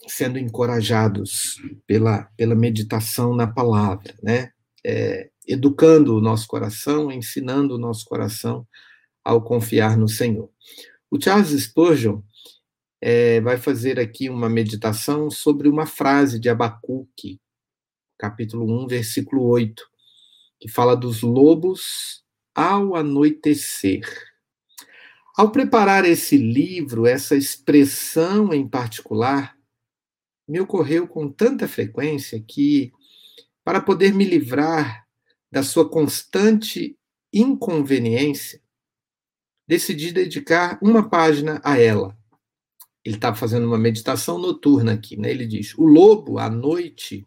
sendo 0.07 0.39
encorajados 0.39 1.57
pela, 1.87 2.25
pela 2.37 2.55
meditação 2.55 3.35
na 3.35 3.47
palavra, 3.47 4.15
né? 4.23 4.51
É, 4.85 5.31
educando 5.49 6.17
o 6.17 6.21
nosso 6.21 6.47
coração, 6.47 7.11
ensinando 7.11 7.75
o 7.75 7.79
nosso 7.79 8.05
coração 8.05 8.67
ao 9.25 9.43
confiar 9.43 9.97
no 9.97 10.09
Senhor. 10.09 10.51
O 11.11 11.21
Charles 11.21 11.51
Spurgeon 11.51 12.21
é, 13.01 13.41
vai 13.41 13.57
fazer 13.57 13.99
aqui 13.99 14.29
uma 14.29 14.49
meditação 14.49 15.31
sobre 15.31 15.69
uma 15.69 15.87
frase 15.87 16.39
de 16.39 16.49
Abacuque, 16.49 17.41
capítulo 18.19 18.85
1, 18.85 18.87
versículo 18.87 19.45
8, 19.45 19.83
que 20.61 20.69
fala 20.69 20.97
dos 20.97 21.23
lobos 21.23 22.25
ao 22.55 22.97
anoitecer. 22.97 24.03
Ao 25.37 25.53
preparar 25.53 26.07
esse 26.07 26.39
livro, 26.39 27.05
essa 27.05 27.37
expressão 27.37 28.55
em 28.55 28.67
particular 28.67 29.55
me 30.49 30.59
ocorreu 30.61 31.07
com 31.07 31.31
tanta 31.31 31.69
frequência 31.69 32.41
que, 32.41 32.91
para 33.63 33.83
poder 33.83 34.15
me 34.15 34.25
livrar 34.25 35.07
da 35.53 35.63
sua 35.63 35.87
constante 35.87 36.97
inconveniência, 37.31 38.63
decidi 39.69 40.11
dedicar 40.11 40.79
uma 40.81 41.07
página 41.07 41.61
a 41.63 41.79
ela. 41.79 42.17
Ele 43.05 43.17
está 43.17 43.35
fazendo 43.35 43.67
uma 43.67 43.79
meditação 43.79 44.39
noturna 44.39 44.95
aqui, 44.95 45.19
né? 45.19 45.31
Ele 45.31 45.47
diz: 45.47 45.77
O 45.77 45.85
lobo, 45.85 46.39
à 46.39 46.49
noite, 46.49 47.27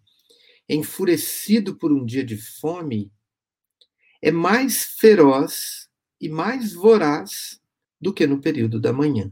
enfurecido 0.67 1.75
por 1.75 1.91
um 1.91 2.03
dia 2.03 2.23
de 2.23 2.37
fome, 2.37 3.11
é 4.19 4.31
mais 4.31 4.83
feroz 4.83 5.87
e 6.19 6.27
mais 6.27 6.73
voraz 6.73 7.58
do 7.99 8.13
que 8.13 8.25
no 8.25 8.39
período 8.39 8.79
da 8.79 8.93
manhã. 8.93 9.31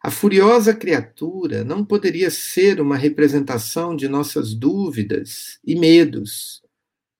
A 0.00 0.10
furiosa 0.10 0.74
criatura 0.74 1.64
não 1.64 1.84
poderia 1.84 2.30
ser 2.30 2.80
uma 2.80 2.96
representação 2.96 3.96
de 3.96 4.08
nossas 4.08 4.54
dúvidas 4.54 5.58
e 5.64 5.74
medos 5.74 6.62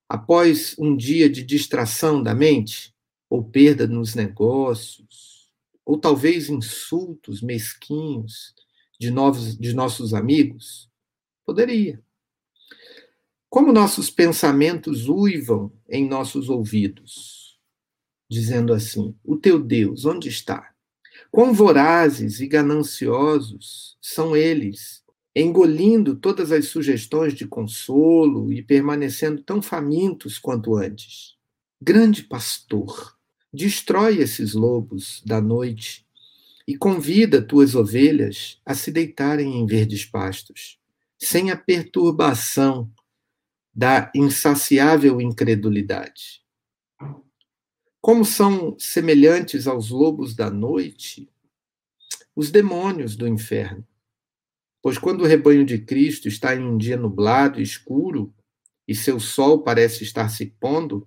após 0.08 0.74
um 0.78 0.96
dia 0.96 1.28
de 1.28 1.42
distração 1.42 2.22
da 2.22 2.34
mente, 2.34 2.94
ou 3.28 3.44
perda 3.44 3.86
nos 3.86 4.14
negócios, 4.14 5.50
ou 5.84 5.98
talvez 5.98 6.48
insultos 6.48 7.42
mesquinhos 7.42 8.54
de, 8.98 9.10
novos, 9.10 9.56
de 9.56 9.74
nossos 9.74 10.14
amigos? 10.14 10.88
Poderia. 11.44 12.02
Como 13.50 13.72
nossos 13.72 14.10
pensamentos 14.10 15.08
uivam 15.08 15.72
em 15.88 16.06
nossos 16.06 16.48
ouvidos, 16.48 17.37
dizendo 18.28 18.72
assim: 18.72 19.14
O 19.24 19.36
teu 19.36 19.58
Deus, 19.58 20.04
onde 20.04 20.28
está? 20.28 20.70
Quão 21.30 21.52
vorazes 21.52 22.40
e 22.40 22.46
gananciosos 22.46 23.96
são 24.00 24.36
eles, 24.36 25.02
engolindo 25.34 26.16
todas 26.16 26.50
as 26.50 26.66
sugestões 26.66 27.34
de 27.34 27.46
consolo 27.46 28.52
e 28.52 28.62
permanecendo 28.62 29.42
tão 29.42 29.60
famintos 29.62 30.38
quanto 30.38 30.74
antes. 30.74 31.34
Grande 31.80 32.22
pastor, 32.24 33.16
destrói 33.52 34.18
esses 34.18 34.54
lobos 34.54 35.22
da 35.24 35.40
noite 35.40 36.04
e 36.66 36.76
convida 36.76 37.40
tuas 37.40 37.74
ovelhas 37.74 38.60
a 38.64 38.74
se 38.74 38.90
deitarem 38.90 39.58
em 39.58 39.66
verdes 39.66 40.04
pastos, 40.04 40.78
sem 41.18 41.50
a 41.50 41.56
perturbação 41.56 42.90
da 43.74 44.10
insaciável 44.14 45.20
incredulidade. 45.20 46.42
Como 48.00 48.24
são 48.24 48.76
semelhantes 48.78 49.66
aos 49.66 49.90
lobos 49.90 50.34
da 50.34 50.50
noite 50.50 51.28
os 52.34 52.52
demônios 52.52 53.16
do 53.16 53.26
inferno. 53.26 53.84
Pois 54.80 54.96
quando 54.96 55.22
o 55.22 55.26
rebanho 55.26 55.64
de 55.64 55.78
Cristo 55.78 56.28
está 56.28 56.54
em 56.54 56.64
um 56.64 56.78
dia 56.78 56.96
nublado 56.96 57.58
e 57.58 57.62
escuro, 57.64 58.32
e 58.86 58.94
seu 58.94 59.18
sol 59.18 59.62
parece 59.64 60.04
estar 60.04 60.28
se 60.28 60.46
pondo, 60.46 61.06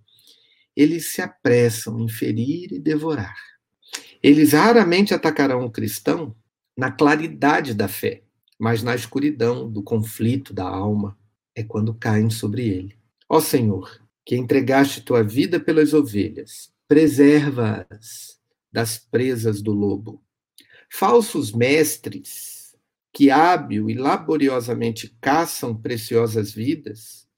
eles 0.75 1.13
se 1.13 1.21
apressam 1.21 1.99
em 2.01 2.09
ferir 2.09 2.73
e 2.73 2.79
devorar. 2.79 3.35
Eles 4.21 4.51
raramente 4.51 5.13
atacarão 5.13 5.65
o 5.65 5.71
cristão 5.71 6.35
na 6.77 6.91
claridade 6.91 7.73
da 7.73 7.87
fé, 7.87 8.23
mas 8.59 8.83
na 8.83 8.93
escuridão 8.93 9.71
do 9.71 9.81
conflito 9.81 10.53
da 10.53 10.67
alma, 10.67 11.17
é 11.55 11.63
quando 11.63 11.93
caem 11.93 12.29
sobre 12.29 12.67
ele. 12.67 12.97
Ó 13.27 13.39
Senhor, 13.39 14.01
que 14.25 14.35
entregaste 14.35 15.01
tua 15.01 15.23
vida 15.23 15.59
pelas 15.59 15.93
ovelhas, 15.93 16.71
preserva-as 16.91 18.37
das 18.69 18.99
presas 18.99 19.61
do 19.61 19.71
lobo. 19.71 20.21
Falsos 20.91 21.53
mestres, 21.53 22.75
que 23.13 23.31
hábil 23.31 23.89
e 23.89 23.93
laboriosamente 23.93 25.15
caçam 25.21 25.73
preciosas 25.73 26.51
vidas, 26.51 27.29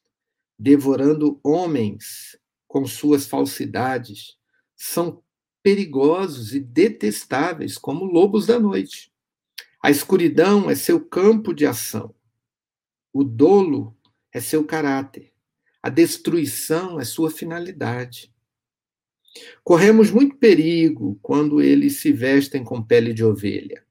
devorando 0.57 1.39
homens 1.43 2.35
com 2.67 2.87
suas 2.87 3.27
falsidades, 3.27 4.39
são 4.75 5.21
perigosos 5.61 6.55
e 6.55 6.59
detestáveis 6.59 7.77
como 7.77 8.05
lobos 8.05 8.47
da 8.47 8.59
noite. 8.59 9.13
A 9.83 9.91
escuridão 9.91 10.67
é 10.67 10.73
seu 10.73 10.99
campo 10.99 11.53
de 11.53 11.67
ação. 11.67 12.15
O 13.13 13.23
dolo 13.23 13.95
é 14.31 14.39
seu 14.39 14.65
caráter. 14.65 15.31
A 15.79 15.89
destruição 15.89 16.99
é 16.99 17.05
sua 17.05 17.29
finalidade. 17.29 18.32
Corremos 19.63 20.11
muito 20.11 20.37
perigo 20.37 21.17
quando 21.21 21.61
eles 21.61 21.97
se 21.97 22.11
vestem 22.11 22.63
com 22.63 22.81
pele 22.81 23.13
de 23.13 23.23
ovelha. 23.23 23.85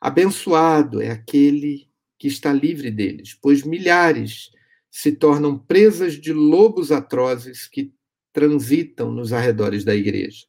Abençoado 0.00 1.00
é 1.02 1.10
aquele 1.10 1.90
que 2.18 2.28
está 2.28 2.52
livre 2.52 2.90
deles, 2.90 3.34
pois 3.34 3.62
milhares 3.62 4.50
se 4.90 5.12
tornam 5.12 5.58
presas 5.58 6.14
de 6.14 6.32
lobos 6.32 6.92
atrozes 6.92 7.66
que 7.66 7.92
transitam 8.32 9.10
nos 9.10 9.32
arredores 9.32 9.84
da 9.84 9.94
igreja. 9.94 10.46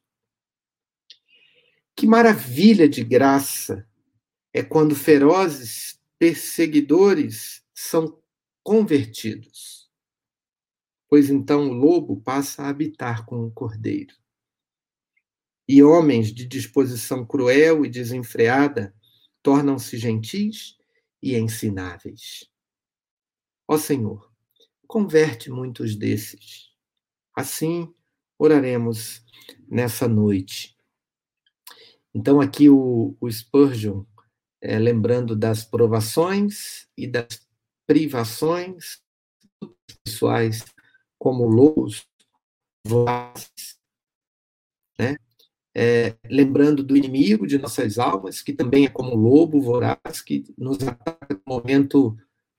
Que 1.96 2.06
maravilha 2.06 2.88
de 2.88 3.02
graça 3.02 3.86
é 4.52 4.62
quando 4.62 4.94
ferozes 4.94 6.00
perseguidores 6.18 7.62
são 7.74 8.20
convertidos. 8.62 9.79
Pois 11.10 11.28
então 11.28 11.68
o 11.68 11.72
lobo 11.72 12.20
passa 12.20 12.62
a 12.62 12.68
habitar 12.68 13.26
com 13.26 13.44
o 13.44 13.50
cordeiro. 13.50 14.14
E 15.68 15.82
homens 15.82 16.32
de 16.32 16.46
disposição 16.46 17.26
cruel 17.26 17.84
e 17.84 17.90
desenfreada 17.90 18.94
tornam-se 19.42 19.98
gentis 19.98 20.76
e 21.20 21.36
ensináveis. 21.36 22.48
Ó 23.66 23.76
Senhor, 23.76 24.32
converte 24.86 25.50
muitos 25.50 25.96
desses. 25.96 26.70
Assim, 27.34 27.92
oraremos 28.38 29.24
nessa 29.68 30.06
noite. 30.06 30.76
Então, 32.14 32.40
aqui 32.40 32.68
o, 32.68 33.16
o 33.20 33.30
Spurgeon, 33.30 34.04
é, 34.60 34.78
lembrando 34.78 35.36
das 35.36 35.64
provações 35.64 36.88
e 36.96 37.06
das 37.06 37.48
privações 37.86 39.00
pessoais, 40.04 40.64
como 41.20 41.44
lobos 41.44 42.08
vorazes, 42.84 43.78
né? 44.98 45.16
É, 45.72 46.16
lembrando 46.24 46.82
do 46.82 46.96
inimigo 46.96 47.46
de 47.46 47.58
nossas 47.58 47.98
almas, 47.98 48.42
que 48.42 48.52
também 48.52 48.86
é 48.86 48.88
como 48.88 49.14
lobo 49.14 49.60
voraz, 49.60 50.20
que 50.24 50.44
nos 50.58 50.82
ataca 50.82 51.34
no 51.34 51.42
momento 51.46 52.16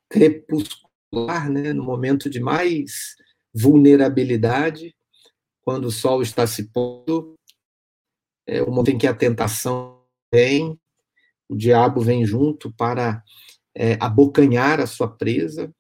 crepuscular, 0.08 1.50
né, 1.50 1.74
no 1.74 1.84
momento 1.84 2.30
de 2.30 2.39
mais 2.39 3.17
vulnerabilidade, 3.54 4.95
quando 5.62 5.86
o 5.86 5.91
sol 5.91 6.21
está 6.21 6.47
se 6.47 6.71
pondo, 6.71 7.36
é 8.47 8.62
o 8.62 8.71
momento 8.71 8.91
em 8.91 8.97
que 8.97 9.08
a 9.08 9.13
tentação 9.13 10.02
vem, 10.34 10.80
o 11.50 11.56
diabo 11.56 12.00
vem 12.00 12.26
junto 12.26 12.71
para 12.71 13.21
é, 13.76 13.97
abocanhar 14.00 14.80
a 14.80 14.88
sua 14.88 15.10
presa, 15.10 15.74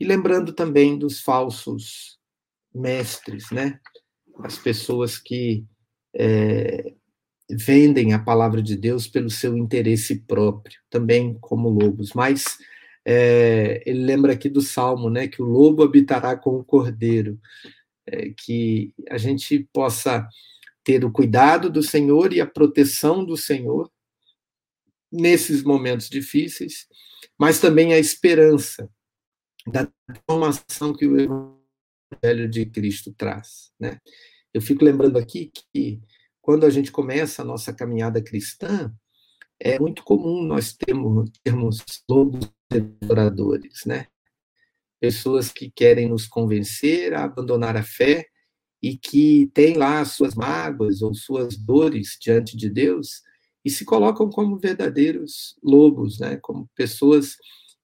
e 0.00 0.04
lembrando 0.04 0.54
também 0.54 0.98
dos 0.98 1.20
falsos 1.20 2.18
mestres, 2.74 3.50
né, 3.50 3.78
as 4.42 4.56
pessoas 4.56 5.18
que 5.18 5.66
é, 6.16 6.94
vendem 7.50 8.14
a 8.14 8.18
palavra 8.18 8.62
de 8.62 8.76
Deus 8.76 9.06
pelo 9.06 9.28
seu 9.28 9.58
interesse 9.58 10.20
próprio, 10.20 10.80
também 10.88 11.36
como 11.38 11.68
lobos. 11.68 12.14
Mas 12.14 12.58
é, 13.04 13.82
ele 13.84 14.04
lembra 14.04 14.32
aqui 14.32 14.48
do 14.48 14.62
Salmo, 14.62 15.10
né, 15.10 15.28
que 15.28 15.42
o 15.42 15.46
lobo 15.46 15.82
habitará 15.82 16.34
com 16.34 16.58
o 16.58 16.64
cordeiro, 16.64 17.38
é, 18.06 18.30
que 18.30 18.94
a 19.10 19.18
gente 19.18 19.68
possa 19.70 20.26
ter 20.82 21.04
o 21.04 21.12
cuidado 21.12 21.68
do 21.68 21.82
Senhor 21.82 22.32
e 22.32 22.40
a 22.40 22.46
proteção 22.46 23.22
do 23.22 23.36
Senhor 23.36 23.90
nesses 25.12 25.62
momentos 25.62 26.08
difíceis, 26.08 26.86
mas 27.38 27.60
também 27.60 27.92
a 27.92 27.98
esperança 27.98 28.88
da 29.66 29.88
transformação 30.06 30.94
que 30.94 31.06
o 31.06 31.18
Evangelho 31.18 32.48
de 32.48 32.66
Cristo 32.66 33.12
traz, 33.12 33.72
né? 33.78 33.98
Eu 34.52 34.60
fico 34.60 34.84
lembrando 34.84 35.16
aqui 35.16 35.50
que 35.72 36.00
quando 36.40 36.66
a 36.66 36.70
gente 36.70 36.90
começa 36.90 37.42
a 37.42 37.44
nossa 37.44 37.72
caminhada 37.72 38.22
cristã, 38.22 38.92
é 39.58 39.78
muito 39.78 40.02
comum 40.02 40.42
nós 40.42 40.72
termos, 40.72 41.30
termos 41.44 41.84
lobos 42.08 42.50
devoradores, 42.70 43.84
né? 43.84 44.06
Pessoas 44.98 45.52
que 45.52 45.70
querem 45.70 46.08
nos 46.08 46.26
convencer 46.26 47.14
a 47.14 47.24
abandonar 47.24 47.76
a 47.76 47.82
fé 47.82 48.26
e 48.82 48.96
que 48.96 49.50
têm 49.52 49.76
lá 49.76 50.04
suas 50.04 50.34
mágoas 50.34 51.02
ou 51.02 51.14
suas 51.14 51.56
dores 51.56 52.16
diante 52.20 52.56
de 52.56 52.70
Deus 52.70 53.22
e 53.64 53.70
se 53.70 53.84
colocam 53.84 54.30
como 54.30 54.58
verdadeiros 54.58 55.56
lobos, 55.62 56.18
né? 56.18 56.38
Como 56.38 56.68
pessoas 56.74 57.36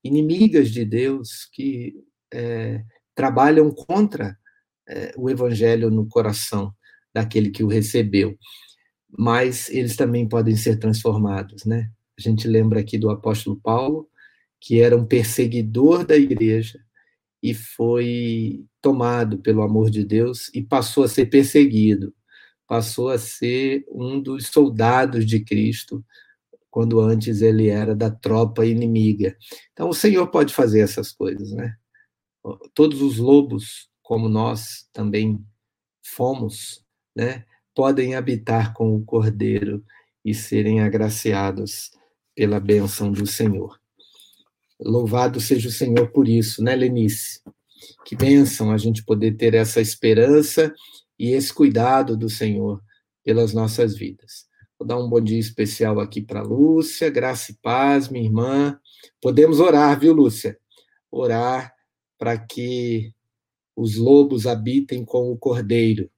inimigas 0.07 0.71
de 0.71 0.85
Deus 0.85 1.49
que 1.53 1.95
é, 2.33 2.83
trabalham 3.15 3.71
contra 3.71 4.37
é, 4.89 5.13
o 5.17 5.29
evangelho 5.29 5.91
no 5.91 6.07
coração 6.09 6.73
daquele 7.13 7.51
que 7.51 7.65
o 7.65 7.69
recebeu. 7.69 8.37
Mas 9.11 9.69
eles 9.71 9.97
também 9.97 10.29
podem 10.29 10.57
ser 10.57 10.79
transformados, 10.79 11.65
né? 11.65 11.91
A 12.19 12.23
gente 12.23 12.49
lembra 12.49 12.81
aqui 12.81 12.99
do 12.99 13.11
apóstolo 13.11 13.61
Paulo, 13.63 14.09
que 14.61 14.81
era 14.81 14.97
um 14.97 15.07
perseguidor 15.07 16.05
da 16.05 16.17
igreja 16.17 16.79
e 17.43 17.55
foi 17.55 18.65
tomado 18.81 19.39
pelo 19.39 19.63
amor 19.63 19.91
de 19.91 20.05
Deus 20.05 20.51
e 20.55 20.63
passou 20.63 21.05
a 21.05 21.09
ser 21.09 21.27
perseguido, 21.27 22.15
passou 22.67 23.11
a 23.11 23.19
ser 23.19 23.85
um 23.91 24.21
dos 24.21 24.49
soldados 24.49 25.25
de 25.27 25.41
Cristo, 25.41 26.05
quando 26.77 27.01
antes 27.01 27.41
ele 27.41 27.69
era 27.69 27.97
da 27.97 28.11
tropa 28.11 28.67
inimiga. 28.67 29.35
Então 29.73 29.89
o 29.89 29.95
Senhor 29.95 30.27
pode 30.27 30.53
fazer 30.53 30.81
essas 30.81 31.11
coisas, 31.11 31.51
né? 31.53 31.75
Todos 32.75 33.01
os 33.01 33.17
lobos 33.17 33.89
como 34.03 34.29
nós 34.29 34.87
também 34.93 35.43
fomos, 36.05 36.85
né, 37.17 37.47
podem 37.75 38.15
habitar 38.15 38.75
com 38.75 38.95
o 38.95 39.03
Cordeiro 39.03 39.83
e 40.23 40.35
serem 40.35 40.81
agraciados 40.81 41.93
pela 42.35 42.61
bênção 42.61 43.11
do 43.11 43.27
Senhor. 43.27 43.81
Louvado 44.79 45.41
seja 45.41 45.71
o 45.71 45.73
Senhor 45.73 46.13
por 46.13 46.29
isso, 46.29 46.63
né, 46.63 46.77
Lenice? 46.77 47.41
Que 48.05 48.15
bênção 48.15 48.71
a 48.71 48.77
gente 48.77 49.03
poder 49.03 49.35
ter 49.39 49.55
essa 49.55 49.81
esperança 49.81 50.75
e 51.19 51.31
esse 51.31 51.55
cuidado 51.55 52.19
do 52.19 52.29
Senhor 52.29 52.85
pelas 53.25 53.55
nossas 53.55 53.97
vidas. 53.97 54.46
Vou 54.79 54.87
dar 54.87 54.99
um 54.99 55.09
bom 55.09 55.21
dia 55.21 55.39
especial 55.39 55.99
aqui 55.99 56.21
para 56.21 56.43
Lúcia, 56.43 57.09
graça 57.09 57.51
e 57.51 57.55
paz, 57.55 58.11
minha 58.11 58.25
irmã. 58.25 58.79
Podemos 59.23 59.59
orar, 59.59 59.99
viu, 59.99 60.13
Lúcia? 60.13 60.59
Orar 61.11 61.75
para 62.19 62.37
que 62.39 63.15
os 63.75 63.97
lobos 63.97 64.47
habitem 64.47 65.03
com 65.03 65.33
o 65.33 65.39
cordeiro. 65.39 66.11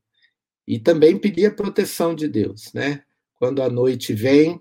E 0.66 0.78
também 0.78 1.16
pedir 1.16 1.46
a 1.46 1.54
proteção 1.54 2.16
de 2.16 2.26
Deus, 2.26 2.72
né? 2.72 3.04
Quando 3.36 3.62
a 3.62 3.70
noite 3.70 4.12
vem, 4.12 4.60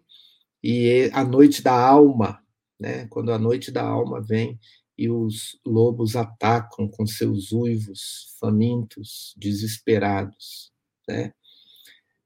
e 0.64 1.10
a 1.14 1.24
noite 1.24 1.64
da 1.64 1.74
alma, 1.74 2.40
né? 2.80 3.08
Quando 3.08 3.32
a 3.32 3.40
noite 3.40 3.72
da 3.72 3.84
alma 3.84 4.22
vem 4.22 4.60
e 4.96 5.10
os 5.10 5.60
lobos 5.66 6.16
atacam 6.16 6.88
com 6.88 7.08
seus 7.08 7.52
uivos 7.52 8.36
famintos, 8.40 9.34
desesperados, 9.38 10.72
né? 11.08 11.34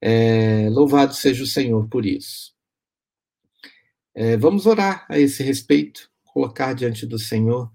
É, 0.02 0.68
louvado 0.70 1.14
seja 1.14 1.44
o 1.44 1.48
Senhor 1.48 1.88
por 1.88 2.06
isso. 2.06 2.54
É, 4.14 4.36
vamos 4.36 4.66
orar 4.66 5.06
a 5.08 5.20
esse 5.20 5.44
respeito, 5.44 6.10
colocar 6.26 6.74
diante 6.74 7.06
do 7.06 7.20
Senhor 7.20 7.72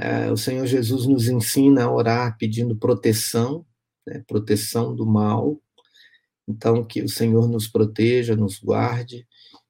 é, 0.00 0.30
o 0.30 0.36
Senhor 0.36 0.64
Jesus 0.64 1.06
nos 1.06 1.26
ensina 1.26 1.82
a 1.82 1.92
orar 1.92 2.38
pedindo 2.38 2.76
proteção, 2.76 3.66
né, 4.06 4.22
proteção 4.28 4.94
do 4.94 5.04
mal. 5.04 5.60
Então, 6.46 6.84
que 6.84 7.02
o 7.02 7.08
Senhor 7.08 7.48
nos 7.48 7.66
proteja, 7.66 8.36
nos 8.36 8.60
guarde 8.60 9.26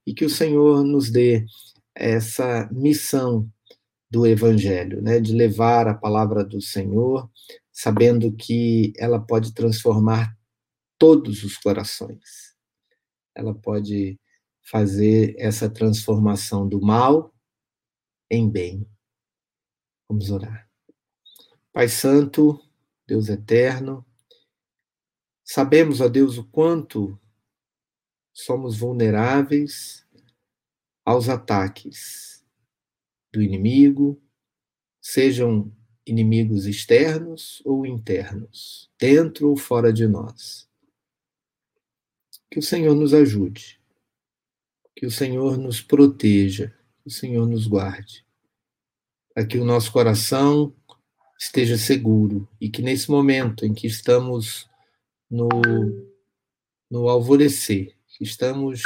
e 0.06 0.12
que 0.12 0.26
o 0.26 0.30
Senhor 0.30 0.84
nos 0.84 1.10
dê 1.10 1.46
essa 1.94 2.68
missão 2.70 3.50
do 4.10 4.26
Evangelho, 4.26 5.00
né, 5.00 5.18
de 5.18 5.32
levar 5.32 5.88
a 5.88 5.94
palavra 5.94 6.44
do 6.44 6.60
Senhor, 6.60 7.30
sabendo 7.72 8.30
que 8.30 8.92
ela 8.98 9.18
pode 9.18 9.54
transformar 9.54 10.36
todos 10.98 11.44
os 11.44 11.56
corações. 11.56 12.56
Ela 13.34 13.54
pode 13.54 14.18
fazer 14.62 15.34
essa 15.38 15.70
transformação 15.70 16.68
do 16.68 16.80
mal 16.80 17.34
em 18.30 18.50
bem. 18.50 18.86
Vamos 20.08 20.30
orar. 20.30 20.68
Pai 21.72 21.88
Santo, 21.88 22.60
Deus 23.06 23.28
eterno, 23.28 24.04
sabemos, 25.44 26.00
ó 26.00 26.08
Deus, 26.08 26.36
o 26.36 26.44
quanto 26.44 27.18
somos 28.34 28.78
vulneráveis 28.78 30.06
aos 31.04 31.28
ataques 31.28 32.44
do 33.32 33.40
inimigo, 33.40 34.20
sejam 35.00 35.72
inimigos 36.06 36.66
externos 36.66 37.62
ou 37.64 37.86
internos, 37.86 38.90
dentro 38.98 39.48
ou 39.48 39.56
fora 39.56 39.92
de 39.92 40.06
nós. 40.06 40.67
Que 42.50 42.58
o 42.58 42.62
Senhor 42.62 42.94
nos 42.94 43.12
ajude, 43.12 43.78
que 44.96 45.06
o 45.06 45.10
Senhor 45.10 45.58
nos 45.58 45.80
proteja, 45.80 46.74
que 47.02 47.08
o 47.08 47.10
Senhor 47.10 47.46
nos 47.46 47.66
guarde. 47.66 48.24
Para 49.34 49.46
que 49.46 49.58
o 49.58 49.64
nosso 49.64 49.92
coração 49.92 50.74
esteja 51.38 51.78
seguro. 51.78 52.48
E 52.60 52.68
que 52.68 52.82
nesse 52.82 53.10
momento 53.10 53.64
em 53.64 53.72
que 53.72 53.86
estamos 53.86 54.68
no, 55.30 55.48
no 56.90 57.08
alvorecer, 57.08 57.94
que 58.16 58.24
estamos 58.24 58.82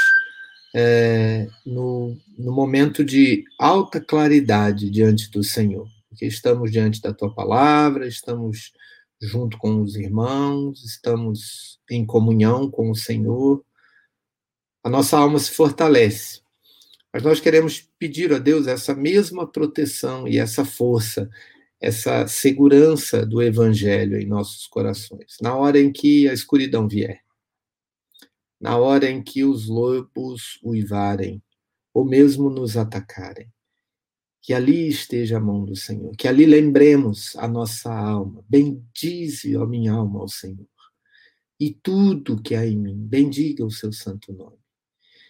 é, 0.74 1.48
no, 1.64 2.16
no 2.38 2.52
momento 2.52 3.04
de 3.04 3.44
alta 3.58 4.00
claridade 4.00 4.90
diante 4.90 5.30
do 5.30 5.42
Senhor, 5.42 5.88
que 6.16 6.26
estamos 6.26 6.70
diante 6.70 7.00
da 7.00 7.12
tua 7.12 7.32
palavra, 7.34 8.06
estamos 8.06 8.72
junto 9.22 9.56
com 9.56 9.80
os 9.80 9.94
irmãos, 9.94 10.84
estamos 10.84 11.80
em 11.88 12.04
comunhão 12.04 12.68
com 12.70 12.90
o 12.90 12.96
Senhor, 12.96 13.64
a 14.82 14.90
nossa 14.90 15.16
alma 15.16 15.38
se 15.38 15.52
fortalece. 15.52 16.42
Mas 17.12 17.22
nós 17.22 17.40
queremos 17.40 17.88
pedir 17.98 18.32
a 18.32 18.38
Deus 18.38 18.66
essa 18.66 18.94
mesma 18.94 19.46
proteção 19.46 20.26
e 20.26 20.38
essa 20.38 20.64
força, 20.64 21.30
essa 21.80 22.26
segurança 22.26 23.24
do 23.24 23.40
Evangelho 23.40 24.18
em 24.18 24.26
nossos 24.26 24.66
corações, 24.66 25.36
na 25.40 25.54
hora 25.54 25.78
em 25.78 25.92
que 25.92 26.28
a 26.28 26.32
escuridão 26.32 26.88
vier, 26.88 27.20
na 28.60 28.76
hora 28.76 29.08
em 29.08 29.22
que 29.22 29.44
os 29.44 29.68
lobos 29.68 30.58
uivarem, 30.64 31.42
ou 31.94 32.04
mesmo 32.04 32.48
nos 32.48 32.76
atacarem. 32.76 33.52
Que 34.42 34.52
ali 34.52 34.88
esteja 34.88 35.36
a 35.36 35.40
mão 35.40 35.64
do 35.64 35.76
Senhor, 35.76 36.12
que 36.16 36.26
ali 36.26 36.44
lembremos 36.44 37.36
a 37.36 37.46
nossa 37.46 37.94
alma. 37.94 38.44
Bendize, 38.48 39.56
ó 39.56 39.64
minha 39.66 39.92
alma, 39.92 40.20
ao 40.20 40.28
Senhor. 40.28 40.66
E 41.60 41.72
tudo 41.72 42.42
que 42.42 42.56
há 42.56 42.66
em 42.66 42.76
mim, 42.76 42.96
bendiga 42.96 43.64
o 43.64 43.70
seu 43.70 43.92
santo 43.92 44.32
nome. 44.32 44.58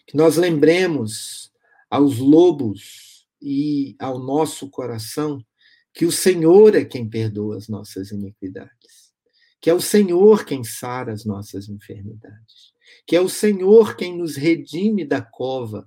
Que 0.06 0.16
nós 0.16 0.36
lembremos 0.36 1.52
aos 1.90 2.16
lobos 2.18 3.26
e 3.40 3.94
ao 3.98 4.18
nosso 4.18 4.70
coração 4.70 5.44
que 5.92 6.06
o 6.06 6.12
Senhor 6.12 6.74
é 6.74 6.84
quem 6.84 7.08
perdoa 7.08 7.56
as 7.56 7.68
nossas 7.68 8.10
iniquidades, 8.10 9.12
que 9.60 9.68
é 9.68 9.74
o 9.74 9.80
Senhor 9.80 10.44
quem 10.44 10.64
sara 10.64 11.12
as 11.12 11.24
nossas 11.24 11.68
enfermidades, 11.68 12.72
que 13.06 13.14
é 13.14 13.20
o 13.20 13.28
Senhor 13.28 13.94
quem 13.94 14.16
nos 14.16 14.36
redime 14.36 15.04
da 15.04 15.20
cova 15.20 15.86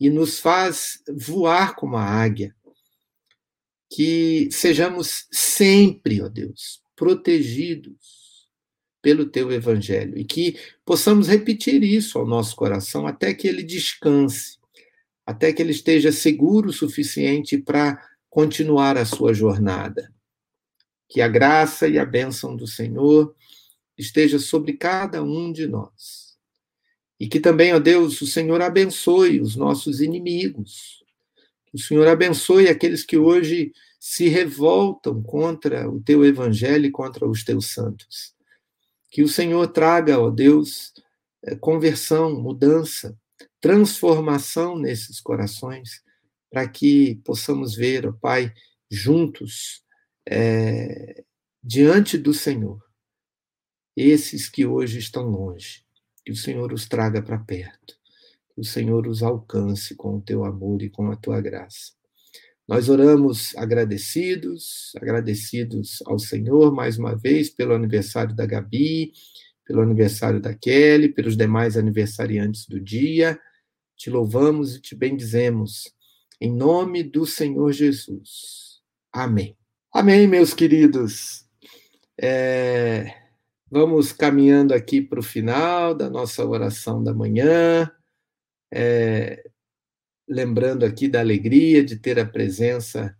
e 0.00 0.08
nos 0.08 0.38
faz 0.38 1.02
voar 1.08 1.74
como 1.74 1.96
a 1.96 2.04
águia. 2.04 2.54
Que 3.90 4.48
sejamos 4.52 5.26
sempre, 5.32 6.20
ó 6.20 6.28
Deus, 6.28 6.82
protegidos 6.94 8.46
pelo 9.00 9.26
teu 9.26 9.50
evangelho 9.50 10.18
e 10.18 10.24
que 10.24 10.58
possamos 10.84 11.28
repetir 11.28 11.82
isso 11.82 12.18
ao 12.18 12.26
nosso 12.26 12.54
coração 12.54 13.06
até 13.06 13.32
que 13.32 13.48
ele 13.48 13.62
descanse, 13.62 14.58
até 15.24 15.52
que 15.52 15.62
ele 15.62 15.70
esteja 15.70 16.12
seguro 16.12 16.68
o 16.68 16.72
suficiente 16.72 17.56
para 17.56 18.02
continuar 18.28 18.98
a 18.98 19.04
sua 19.04 19.32
jornada. 19.32 20.12
Que 21.08 21.22
a 21.22 21.28
graça 21.28 21.88
e 21.88 21.98
a 21.98 22.04
bênção 22.04 22.54
do 22.54 22.66
Senhor 22.66 23.34
esteja 23.96 24.38
sobre 24.38 24.74
cada 24.74 25.22
um 25.22 25.50
de 25.50 25.66
nós 25.66 26.27
e 27.20 27.26
que 27.26 27.40
também, 27.40 27.74
ó 27.74 27.78
Deus, 27.80 28.20
o 28.20 28.26
Senhor 28.26 28.62
abençoe 28.62 29.40
os 29.40 29.56
nossos 29.56 30.00
inimigos. 30.00 31.02
O 31.72 31.78
Senhor 31.78 32.06
abençoe 32.06 32.68
aqueles 32.68 33.04
que 33.04 33.18
hoje 33.18 33.72
se 33.98 34.28
revoltam 34.28 35.20
contra 35.22 35.90
o 35.90 36.00
teu 36.00 36.24
evangelho 36.24 36.86
e 36.86 36.90
contra 36.90 37.28
os 37.28 37.42
teus 37.42 37.72
santos. 37.72 38.34
Que 39.10 39.22
o 39.22 39.28
Senhor 39.28 39.66
traga, 39.68 40.18
ó 40.18 40.30
Deus, 40.30 40.92
eh, 41.42 41.56
conversão, 41.56 42.40
mudança, 42.40 43.18
transformação 43.60 44.78
nesses 44.78 45.20
corações, 45.20 46.02
para 46.48 46.68
que 46.68 47.16
possamos 47.24 47.74
ver, 47.74 48.06
ó 48.06 48.12
Pai, 48.12 48.52
juntos, 48.88 49.82
é, 50.26 51.24
diante 51.62 52.16
do 52.16 52.32
Senhor, 52.32 52.80
esses 53.96 54.48
que 54.48 54.64
hoje 54.64 54.98
estão 54.98 55.28
longe 55.28 55.87
que 56.28 56.32
o 56.32 56.36
Senhor 56.36 56.74
os 56.74 56.86
traga 56.86 57.22
para 57.22 57.38
perto, 57.38 57.94
que 58.54 58.60
o 58.60 58.64
Senhor 58.64 59.06
os 59.06 59.22
alcance 59.22 59.94
com 59.94 60.18
o 60.18 60.20
teu 60.20 60.44
amor 60.44 60.82
e 60.82 60.90
com 60.90 61.10
a 61.10 61.16
tua 61.16 61.40
graça. 61.40 61.92
Nós 62.68 62.90
oramos 62.90 63.56
agradecidos, 63.56 64.92
agradecidos 65.00 66.02
ao 66.04 66.18
Senhor 66.18 66.70
mais 66.70 66.98
uma 66.98 67.16
vez 67.16 67.48
pelo 67.48 67.72
aniversário 67.72 68.36
da 68.36 68.44
Gabi, 68.44 69.10
pelo 69.64 69.80
aniversário 69.80 70.38
da 70.38 70.52
Kelly, 70.52 71.08
pelos 71.08 71.34
demais 71.34 71.78
aniversariantes 71.78 72.66
do 72.66 72.78
dia. 72.78 73.40
Te 73.96 74.10
louvamos 74.10 74.76
e 74.76 74.82
te 74.82 74.94
bendizemos. 74.94 75.90
Em 76.38 76.54
nome 76.54 77.02
do 77.02 77.24
Senhor 77.24 77.72
Jesus. 77.72 78.82
Amém. 79.10 79.56
Amém, 79.94 80.26
meus 80.26 80.52
queridos. 80.52 81.46
É... 82.20 83.27
Vamos 83.70 84.12
caminhando 84.12 84.72
aqui 84.72 85.02
para 85.02 85.20
o 85.20 85.22
final 85.22 85.94
da 85.94 86.08
nossa 86.08 86.42
oração 86.42 87.04
da 87.04 87.12
manhã, 87.12 87.90
é, 88.72 89.44
lembrando 90.26 90.86
aqui 90.86 91.06
da 91.06 91.20
alegria 91.20 91.84
de 91.84 91.96
ter 91.96 92.18
a 92.18 92.24
presença 92.24 93.14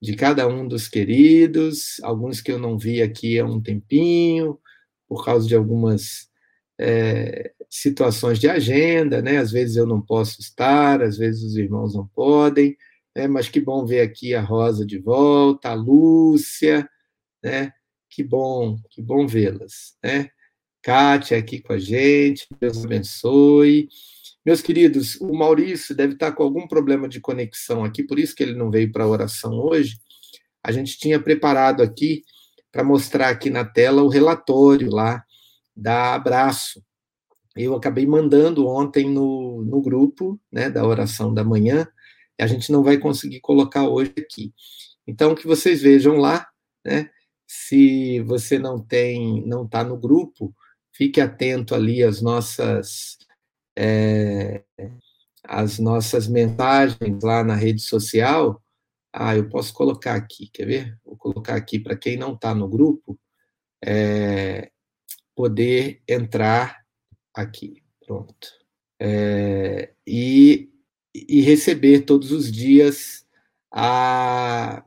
de 0.00 0.14
cada 0.14 0.46
um 0.46 0.68
dos 0.68 0.86
queridos, 0.86 2.00
alguns 2.04 2.40
que 2.40 2.52
eu 2.52 2.60
não 2.60 2.78
vi 2.78 3.02
aqui 3.02 3.40
há 3.40 3.44
um 3.44 3.60
tempinho, 3.60 4.60
por 5.08 5.24
causa 5.24 5.48
de 5.48 5.56
algumas 5.56 6.28
é, 6.78 7.52
situações 7.68 8.38
de 8.38 8.48
agenda, 8.48 9.20
né? 9.20 9.38
Às 9.38 9.50
vezes 9.50 9.76
eu 9.76 9.86
não 9.86 10.00
posso 10.00 10.40
estar, 10.40 11.02
às 11.02 11.18
vezes 11.18 11.42
os 11.42 11.56
irmãos 11.56 11.94
não 11.94 12.06
podem, 12.06 12.76
né? 13.16 13.26
mas 13.26 13.48
que 13.48 13.60
bom 13.60 13.84
ver 13.84 14.02
aqui 14.02 14.32
a 14.32 14.40
Rosa 14.40 14.86
de 14.86 14.98
volta, 14.98 15.70
a 15.70 15.74
Lúcia, 15.74 16.88
né? 17.42 17.72
Que 18.10 18.22
bom, 18.24 18.78
que 18.90 19.02
bom 19.02 19.26
vê-las, 19.26 19.96
né? 20.02 20.30
Kátia 20.82 21.36
aqui 21.36 21.60
com 21.60 21.72
a 21.72 21.78
gente, 21.78 22.46
Deus 22.60 22.84
abençoe. 22.84 23.88
Meus 24.44 24.62
queridos, 24.62 25.16
o 25.20 25.32
Maurício 25.34 25.94
deve 25.94 26.14
estar 26.14 26.32
com 26.32 26.42
algum 26.42 26.66
problema 26.66 27.08
de 27.08 27.20
conexão 27.20 27.84
aqui, 27.84 28.02
por 28.02 28.18
isso 28.18 28.34
que 28.34 28.42
ele 28.42 28.54
não 28.54 28.70
veio 28.70 28.90
para 28.90 29.04
a 29.04 29.08
oração 29.08 29.52
hoje. 29.52 29.98
A 30.62 30.72
gente 30.72 30.98
tinha 30.98 31.20
preparado 31.20 31.82
aqui 31.82 32.22
para 32.72 32.82
mostrar 32.82 33.28
aqui 33.28 33.50
na 33.50 33.64
tela 33.64 34.02
o 34.02 34.08
relatório 34.08 34.90
lá 34.90 35.22
da 35.76 36.14
Abraço. 36.14 36.82
Eu 37.56 37.74
acabei 37.74 38.06
mandando 38.06 38.66
ontem 38.66 39.10
no, 39.10 39.62
no 39.64 39.82
grupo 39.82 40.40
né, 40.50 40.70
da 40.70 40.86
oração 40.86 41.34
da 41.34 41.44
manhã, 41.44 41.86
e 42.38 42.42
a 42.42 42.46
gente 42.46 42.70
não 42.70 42.82
vai 42.82 42.98
conseguir 42.98 43.40
colocar 43.40 43.88
hoje 43.88 44.14
aqui. 44.16 44.54
Então, 45.06 45.34
que 45.34 45.46
vocês 45.46 45.82
vejam 45.82 46.16
lá, 46.16 46.46
né? 46.84 47.10
Se 47.48 48.20
você 48.20 48.58
não 48.58 48.78
tem, 48.78 49.44
não 49.46 49.64
está 49.64 49.82
no 49.82 49.96
grupo, 49.96 50.54
fique 50.92 51.20
atento 51.20 51.74
ali 51.74 52.02
às 52.02 52.20
nossas 52.20 53.16
é, 53.76 54.64
as 55.44 55.78
nossas 55.78 56.28
mensagens 56.28 57.22
lá 57.22 57.42
na 57.42 57.54
rede 57.54 57.80
social. 57.80 58.62
Ah, 59.12 59.34
eu 59.34 59.48
posso 59.48 59.72
colocar 59.72 60.14
aqui, 60.14 60.50
quer 60.52 60.66
ver? 60.66 60.98
Vou 61.04 61.16
colocar 61.16 61.54
aqui 61.54 61.78
para 61.78 61.96
quem 61.96 62.16
não 62.16 62.34
está 62.34 62.54
no 62.54 62.68
grupo 62.68 63.18
é, 63.82 64.70
poder 65.34 66.02
entrar 66.06 66.84
aqui. 67.32 67.82
Pronto. 68.04 68.48
É, 69.00 69.94
e, 70.06 70.70
e 71.14 71.40
receber 71.40 72.02
todos 72.02 72.32
os 72.32 72.50
dias 72.50 73.26
a, 73.72 74.84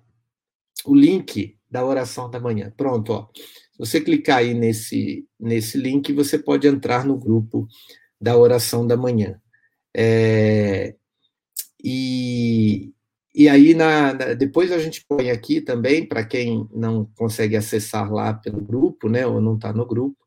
o 0.86 0.94
link 0.94 1.58
da 1.72 1.86
oração 1.86 2.30
da 2.30 2.40
manhã. 2.40 2.72
Pronto, 2.76 3.14
ó. 3.14 3.30
Se 3.34 3.80
você 3.80 4.02
clicar 4.02 4.40
aí 4.40 4.54
nesse, 4.54 5.26
nesse 5.40 5.78
link, 5.78 6.12
você 6.12 6.38
pode 6.38 6.68
entrar 6.68 7.06
no 7.06 7.18
grupo 7.18 7.68
da 8.20 8.38
oração 8.38 8.86
da 8.86 8.98
manhã. 8.98 9.40
É, 9.96 10.96
e, 11.84 12.94
e 13.34 13.50
aí, 13.50 13.74
na, 13.74 14.14
na, 14.14 14.34
depois 14.34 14.72
a 14.72 14.78
gente 14.78 15.04
põe 15.08 15.32
aqui 15.32 15.62
também, 15.62 16.06
para 16.06 16.26
quem 16.26 16.68
não 16.72 17.06
consegue 17.16 17.56
acessar 17.56 18.12
lá 18.12 18.34
pelo 18.34 18.62
grupo, 18.62 19.10
né, 19.10 19.26
ou 19.26 19.42
não 19.42 19.56
está 19.56 19.74
no 19.74 19.86
grupo, 19.86 20.18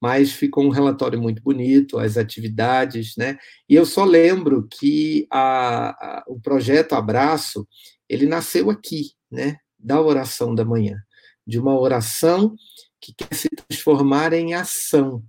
mas 0.00 0.32
ficou 0.32 0.64
um 0.64 0.70
relatório 0.70 1.20
muito 1.20 1.42
bonito, 1.42 1.98
as 1.98 2.16
atividades, 2.16 3.14
né? 3.16 3.38
E 3.68 3.74
eu 3.74 3.86
só 3.86 4.04
lembro 4.04 4.68
que 4.68 5.26
a, 5.30 5.90
a, 5.90 6.24
o 6.28 6.38
projeto 6.40 6.94
Abraço, 6.94 7.66
ele 8.08 8.26
nasceu 8.26 8.70
aqui, 8.70 9.12
né? 9.30 9.56
Da 9.78 10.00
oração 10.00 10.54
da 10.54 10.64
manhã, 10.64 10.98
de 11.46 11.58
uma 11.58 11.78
oração 11.78 12.56
que 13.00 13.14
quer 13.14 13.34
se 13.34 13.48
transformar 13.48 14.32
em 14.32 14.54
ação, 14.54 15.22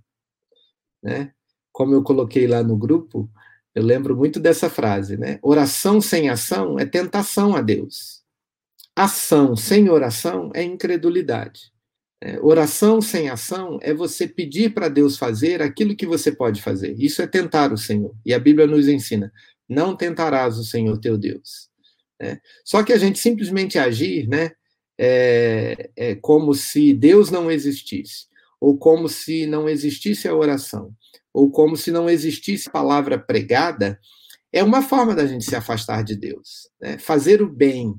né? 1.02 1.32
Como 1.72 1.94
eu 1.94 2.02
coloquei 2.02 2.46
lá 2.46 2.62
no 2.62 2.76
grupo, 2.76 3.30
eu 3.74 3.82
lembro 3.82 4.16
muito 4.16 4.40
dessa 4.40 4.68
frase, 4.68 5.16
né? 5.16 5.38
Oração 5.42 6.00
sem 6.00 6.28
ação 6.28 6.78
é 6.78 6.84
tentação 6.84 7.54
a 7.54 7.62
Deus. 7.62 8.24
Ação 8.96 9.54
sem 9.54 9.88
oração 9.88 10.50
é 10.54 10.62
incredulidade. 10.64 11.72
É, 12.20 12.40
oração 12.40 13.00
sem 13.00 13.30
ação 13.30 13.78
é 13.80 13.94
você 13.94 14.26
pedir 14.26 14.74
para 14.74 14.88
Deus 14.88 15.16
fazer 15.16 15.62
aquilo 15.62 15.94
que 15.94 16.04
você 16.04 16.32
pode 16.32 16.60
fazer. 16.60 16.96
Isso 16.98 17.22
é 17.22 17.26
tentar 17.28 17.72
o 17.72 17.76
Senhor. 17.76 18.12
E 18.26 18.34
a 18.34 18.40
Bíblia 18.40 18.66
nos 18.66 18.88
ensina: 18.88 19.32
não 19.68 19.96
tentarás 19.96 20.58
o 20.58 20.64
Senhor 20.64 20.98
teu 20.98 21.16
Deus. 21.16 21.67
Né? 22.20 22.40
Só 22.64 22.82
que 22.82 22.92
a 22.92 22.98
gente 22.98 23.18
simplesmente 23.18 23.78
agir 23.78 24.28
né, 24.28 24.52
é, 24.98 25.90
é 25.96 26.14
como 26.16 26.54
se 26.54 26.92
Deus 26.92 27.30
não 27.30 27.50
existisse, 27.50 28.26
ou 28.60 28.76
como 28.76 29.08
se 29.08 29.46
não 29.46 29.68
existisse 29.68 30.26
a 30.26 30.34
oração, 30.34 30.92
ou 31.32 31.50
como 31.50 31.76
se 31.76 31.90
não 31.90 32.08
existisse 32.08 32.68
a 32.68 32.72
palavra 32.72 33.18
pregada, 33.18 33.98
é 34.52 34.64
uma 34.64 34.82
forma 34.82 35.14
da 35.14 35.26
gente 35.26 35.44
se 35.44 35.54
afastar 35.54 36.02
de 36.02 36.16
Deus. 36.16 36.68
Né? 36.80 36.98
Fazer 36.98 37.42
o 37.42 37.48
bem 37.48 37.94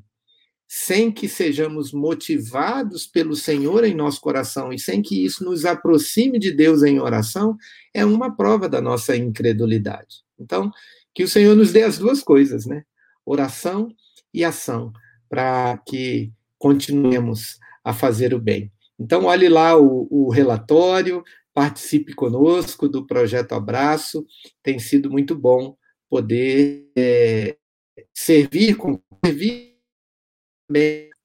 sem 0.72 1.12
que 1.12 1.28
sejamos 1.28 1.92
motivados 1.92 3.08
pelo 3.08 3.36
Senhor 3.36 3.84
em 3.84 3.96
nosso 3.96 4.22
coração 4.22 4.72
e 4.72 4.78
sem 4.78 5.02
que 5.02 5.26
isso 5.26 5.44
nos 5.44 5.66
aproxime 5.66 6.38
de 6.38 6.52
Deus 6.52 6.84
em 6.84 7.00
oração, 7.00 7.58
é 7.92 8.06
uma 8.06 8.36
prova 8.36 8.70
da 8.70 8.80
nossa 8.80 9.18
incredulidade. 9.18 10.18
Então, 10.40 10.72
que 11.14 11.24
o 11.24 11.28
Senhor 11.28 11.56
nos 11.56 11.72
dê 11.72 11.82
as 11.82 11.98
duas 11.98 12.22
coisas, 12.22 12.68
né? 12.68 12.84
Oração 13.26 13.90
e 14.34 14.44
ação, 14.44 14.92
para 15.30 15.78
que 15.88 16.32
continuemos 16.58 17.60
a 17.84 17.94
fazer 17.94 18.34
o 18.34 18.40
bem. 18.40 18.72
Então, 19.00 19.26
olhe 19.26 19.48
lá 19.48 19.78
o, 19.78 20.08
o 20.10 20.30
relatório, 20.30 21.24
participe 21.54 22.14
conosco 22.14 22.88
do 22.88 23.06
projeto 23.06 23.54
Abraço, 23.54 24.26
tem 24.62 24.78
sido 24.80 25.10
muito 25.10 25.36
bom 25.36 25.76
poder 26.10 26.90
é, 26.98 27.58
servir 28.14 28.78
servir 29.26 29.78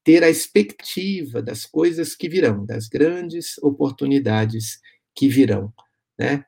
ter 0.05 0.23
a 0.23 0.29
expectativa 0.29 1.43
das 1.43 1.65
coisas 1.65 2.15
que 2.15 2.29
virão, 2.29 2.65
das 2.65 2.89
grandes 2.89 3.57
oportunidades 3.59 4.79
que 5.15 5.29
virão. 5.29 5.73
Né? 6.19 6.45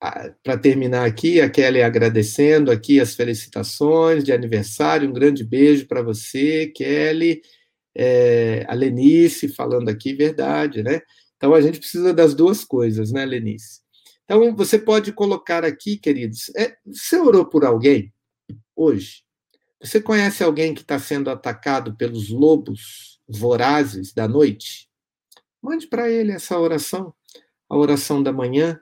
Para 0.00 0.56
terminar 0.58 1.04
aqui, 1.04 1.40
a 1.40 1.50
Kelly 1.50 1.82
agradecendo 1.82 2.70
aqui 2.70 3.00
as 3.00 3.14
felicitações 3.14 4.22
de 4.22 4.32
aniversário, 4.32 5.08
um 5.08 5.12
grande 5.12 5.44
beijo 5.44 5.88
para 5.88 6.02
você, 6.02 6.68
Kelly, 6.68 7.42
é, 7.96 8.64
a 8.68 8.74
Lenice 8.74 9.48
falando 9.48 9.88
aqui, 9.88 10.14
verdade, 10.14 10.84
né? 10.84 11.00
Então 11.36 11.52
a 11.52 11.60
gente 11.60 11.80
precisa 11.80 12.14
das 12.14 12.32
duas 12.32 12.64
coisas, 12.64 13.10
né, 13.10 13.24
Lenice? 13.24 13.80
Então 14.24 14.54
você 14.54 14.78
pode 14.78 15.12
colocar 15.12 15.64
aqui, 15.64 15.96
queridos, 15.96 16.50
é, 16.56 16.76
você 16.86 17.16
orou 17.16 17.46
por 17.46 17.64
alguém 17.64 18.12
hoje? 18.76 19.24
Você 19.80 20.00
conhece 20.00 20.44
alguém 20.44 20.74
que 20.74 20.82
está 20.82 20.98
sendo 20.98 21.30
atacado 21.30 21.96
pelos 21.96 22.28
lobos 22.28 23.20
vorazes 23.28 24.12
da 24.12 24.28
noite? 24.28 24.88
Mande 25.62 25.86
para 25.86 26.10
ele 26.10 26.32
essa 26.32 26.58
oração, 26.58 27.14
a 27.68 27.76
oração 27.76 28.22
da 28.22 28.32
manhã. 28.32 28.80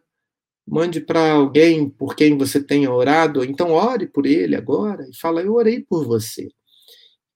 Mande 0.66 1.00
para 1.00 1.32
alguém 1.32 1.88
por 1.88 2.16
quem 2.16 2.36
você 2.36 2.60
tenha 2.60 2.90
orado, 2.92 3.44
então 3.44 3.70
ore 3.70 4.06
por 4.06 4.26
ele 4.26 4.56
agora 4.56 5.06
e 5.08 5.16
fala: 5.16 5.40
Eu 5.40 5.54
orei 5.54 5.80
por 5.80 6.04
você. 6.04 6.48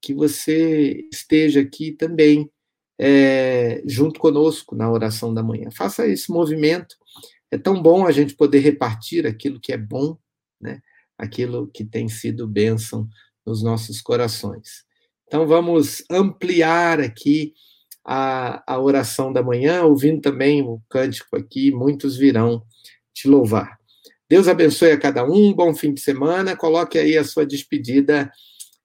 Que 0.03 0.13
você 0.13 1.07
esteja 1.13 1.61
aqui 1.61 1.93
também, 1.93 2.51
é, 2.99 3.83
junto 3.87 4.19
conosco 4.19 4.75
na 4.75 4.91
oração 4.91 5.33
da 5.33 5.43
manhã. 5.43 5.71
Faça 5.71 6.07
esse 6.07 6.31
movimento. 6.31 6.97
É 7.51 7.59
tão 7.59 7.81
bom 7.81 8.07
a 8.07 8.13
gente 8.13 8.35
poder 8.35 8.61
repartir 8.61 9.27
aquilo 9.27 9.61
que 9.61 9.73
é 9.73 9.77
bom, 9.77 10.17
né? 10.61 10.81
aquilo 11.19 11.69
que 11.69 11.85
tem 11.85 12.09
sido 12.09 12.49
bênção 12.49 13.09
nos 13.45 13.63
nossos 13.63 14.01
corações. 14.01 14.85
Então, 15.27 15.47
vamos 15.47 16.03
ampliar 16.11 17.01
aqui 17.01 17.53
a, 18.05 18.63
a 18.67 18.81
oração 18.81 19.33
da 19.33 19.43
manhã, 19.43 19.85
ouvindo 19.85 20.21
também 20.21 20.63
o 20.63 20.81
cântico 20.89 21.37
aqui, 21.37 21.71
muitos 21.71 22.17
virão 22.17 22.63
te 23.21 23.29
louvar. 23.29 23.79
Deus 24.29 24.49
abençoe 24.49 24.93
a 24.93 24.99
cada 24.99 25.25
um, 25.25 25.53
bom 25.53 25.75
fim 25.75 25.93
de 25.93 26.01
semana. 26.01 26.57
Coloque 26.57 26.99
aí 26.99 27.19
a 27.19 27.25
sua 27.25 27.45
despedida 27.45 28.31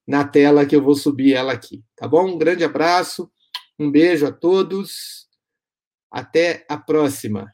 na 0.07 0.23
tela 0.23 0.65
que 0.65 0.75
eu 0.75 0.81
vou 0.81 0.95
subir 0.95 1.33
ela 1.33 1.53
aqui, 1.53 1.83
tá 1.95 2.07
bom? 2.07 2.35
Um 2.35 2.37
grande 2.37 2.63
abraço, 2.63 3.29
um 3.79 3.91
beijo 3.91 4.25
a 4.25 4.31
todos. 4.31 5.25
Até 6.11 6.65
a 6.69 6.77
próxima. 6.77 7.53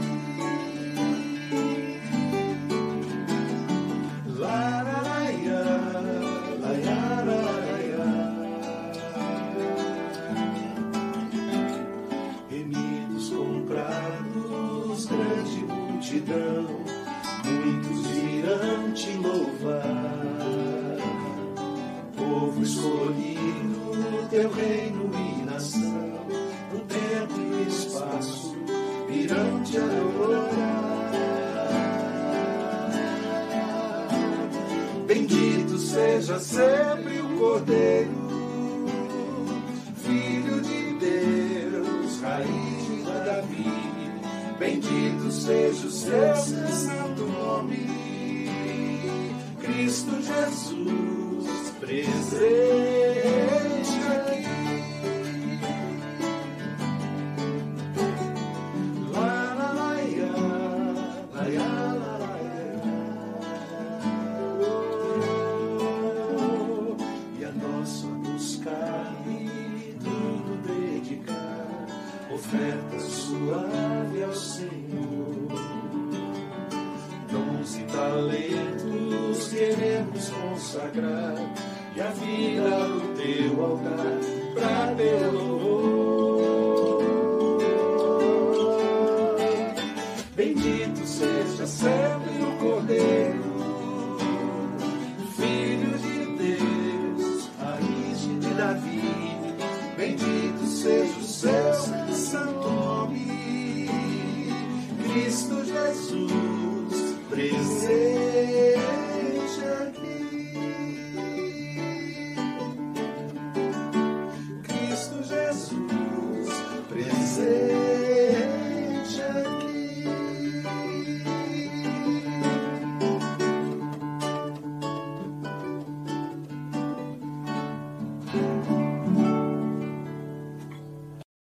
oh 83.71 83.77
God. 83.77 84.30